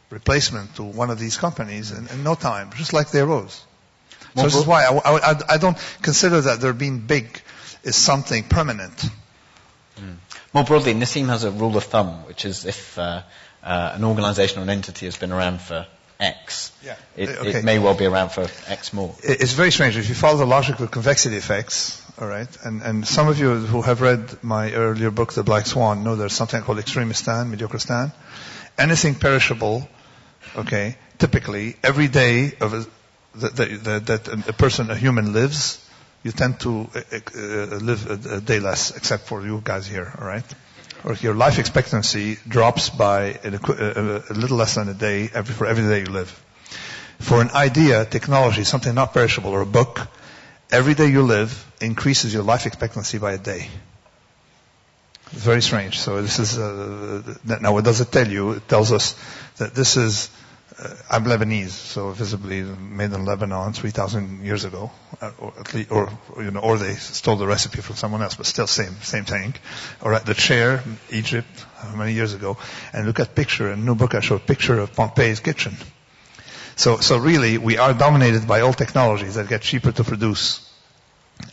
[0.09, 3.63] replacement to one of these companies in, in no time, just like they rose.
[4.35, 7.41] So this is why I, I, I, don't consider that their being big
[7.83, 8.95] is something permanent.
[9.97, 10.17] Mm.
[10.53, 13.23] More broadly, Nassim has a rule of thumb, which is if uh,
[13.63, 15.87] uh, an organization or an entity has been around for
[16.19, 16.95] X, yeah.
[17.15, 17.59] it, okay.
[17.59, 19.15] it, may well be around for X more.
[19.23, 19.97] It's very strange.
[19.97, 23.55] If you follow the logic of convexity effects, all right, and, and some of you
[23.55, 28.11] who have read my earlier book, The Black Swan, know there's something called extremistan, mediocristan.
[28.77, 29.87] Anything perishable
[30.55, 32.85] okay, typically every day of a,
[33.39, 35.85] that, that, that, a person, a human lives,
[36.23, 36.99] you tend to uh,
[37.35, 40.43] uh, live a, day less, except for you guys here, all right?
[41.03, 45.65] Or your life expectancy drops by a, a, little less than a day every, for
[45.65, 46.29] every day you live.
[47.19, 50.07] For an idea, technology, something not perishable, or a book,
[50.71, 53.69] every day you live increases your life expectancy by a day.
[55.31, 55.99] It's very strange.
[55.99, 58.51] So this is, uh, now what does it tell you?
[58.51, 59.15] It tells us
[59.57, 60.29] that this is,
[60.79, 66.09] uh, I'm Lebanese, so visibly made in Lebanon 3,000 years ago, uh, or, least, or,
[66.37, 69.53] you know, or they stole the recipe from someone else, but still same, same thing.
[70.01, 71.65] Or at the chair, Egypt,
[71.95, 72.57] many years ago,
[72.91, 75.75] and look at picture, in a new book I show a picture of Pompeii's kitchen.
[76.75, 80.65] So, so really, we are dominated by old technologies that get cheaper to produce.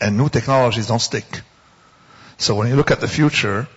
[0.00, 1.42] And new technologies don't stick.
[2.38, 3.68] So when you look at the future,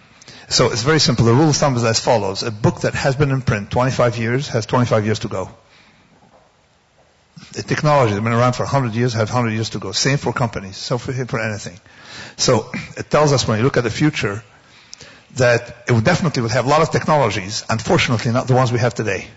[0.50, 1.26] so it's very simple.
[1.26, 2.44] The rule of thumb is as follows.
[2.44, 5.50] A book that has been in print 25 years has 25 years to go.
[7.54, 9.92] the technology that's been around for 100 years, has 100 years to go.
[9.92, 11.80] Same for companies, so for, for anything.
[12.38, 14.44] So it tells us when you look at the future
[15.36, 18.80] that it would definitely would have a lot of technologies, unfortunately not the ones we
[18.80, 19.28] have today.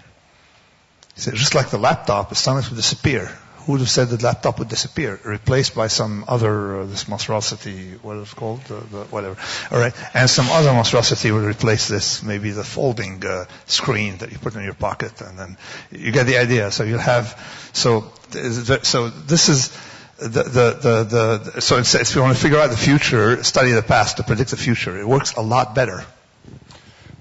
[1.15, 3.31] So just like the laptop is starting to disappear.
[3.65, 7.95] Who would have said that laptop would disappear, replaced by some other uh, this monstrosity,
[8.03, 9.37] what is called, uh, the, whatever.
[9.71, 14.33] All right, and some other monstrosity would replace this, maybe the folding uh, screen that
[14.33, 15.57] you put in your pocket, and then
[15.91, 16.71] you get the idea.
[16.71, 17.39] So you'll have
[17.73, 19.71] so so this is
[20.19, 23.83] the, the, the, the, so if you want to figure out the future, study the
[23.83, 24.99] past to predict the future.
[24.99, 26.05] It works a lot better.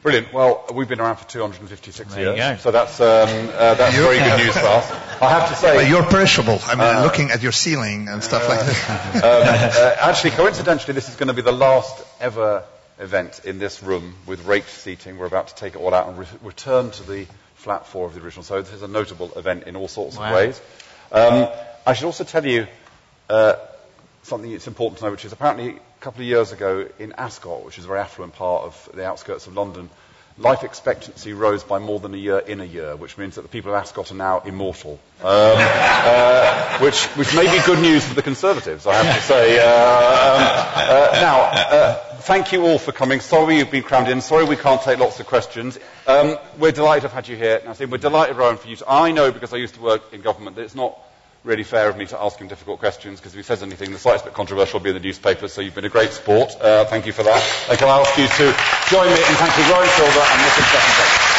[0.02, 0.34] Brilliant.
[0.34, 4.46] Well, we've been around for 256 there years, so that's um, uh, that's very good
[4.46, 4.90] news for us.
[5.22, 6.60] I have to say, but you're perishable.
[6.66, 8.90] I mean, uh, looking at your ceiling and stuff like this.
[8.90, 12.64] um, uh, actually, coincidentally, this is going to be the last ever
[12.98, 15.20] event in this room with raked seating.
[15.20, 18.16] We're about to take it all out and re- return to the flat floor of
[18.16, 18.44] the original.
[18.44, 20.30] So this is a notable event in all sorts wow.
[20.30, 20.62] of ways.
[21.12, 21.48] Um,
[21.86, 22.66] I should also tell you
[23.30, 23.56] uh,
[24.24, 27.64] something that's important to know, which is apparently a couple of years ago in Ascot,
[27.64, 29.88] which is a very affluent part of the outskirts of London,
[30.36, 33.48] life expectancy rose by more than a year in a year, which means that the
[33.48, 35.00] people of Ascot are now immortal.
[35.22, 35.28] Um,
[35.60, 39.60] uh, which, which may be good news for the Conservatives, I have to say.
[39.60, 40.42] Uh, um,
[40.90, 43.20] uh, now, uh, thank you all for coming.
[43.20, 44.22] Sorry you've been crammed in.
[44.22, 45.78] Sorry we can't take lots of questions.
[46.08, 47.62] Um, we're delighted to have had you here.
[47.64, 48.90] Now, we're delighted, Rohan, for you to.
[48.90, 50.98] I know because I used to work in government that it's not
[51.44, 53.98] really fair of me to ask him difficult questions because if he says anything the
[53.98, 55.48] slightest bit controversial will be in the newspaper.
[55.48, 56.56] So you've been a great sport.
[56.60, 57.42] Uh, thank you for that.
[57.70, 58.56] And can I ask you to
[58.90, 61.32] join me in thanking Rohan Silva and Nicholas Stephenson.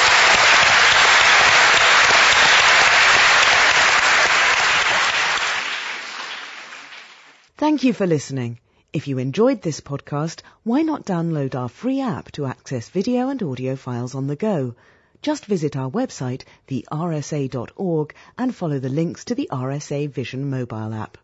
[7.56, 8.58] Thank you for listening.
[8.92, 13.40] If you enjoyed this podcast, why not download our free app to access video and
[13.40, 14.74] audio files on the go?
[15.22, 21.16] Just visit our website, thersa.org, and follow the links to the RSA Vision mobile app.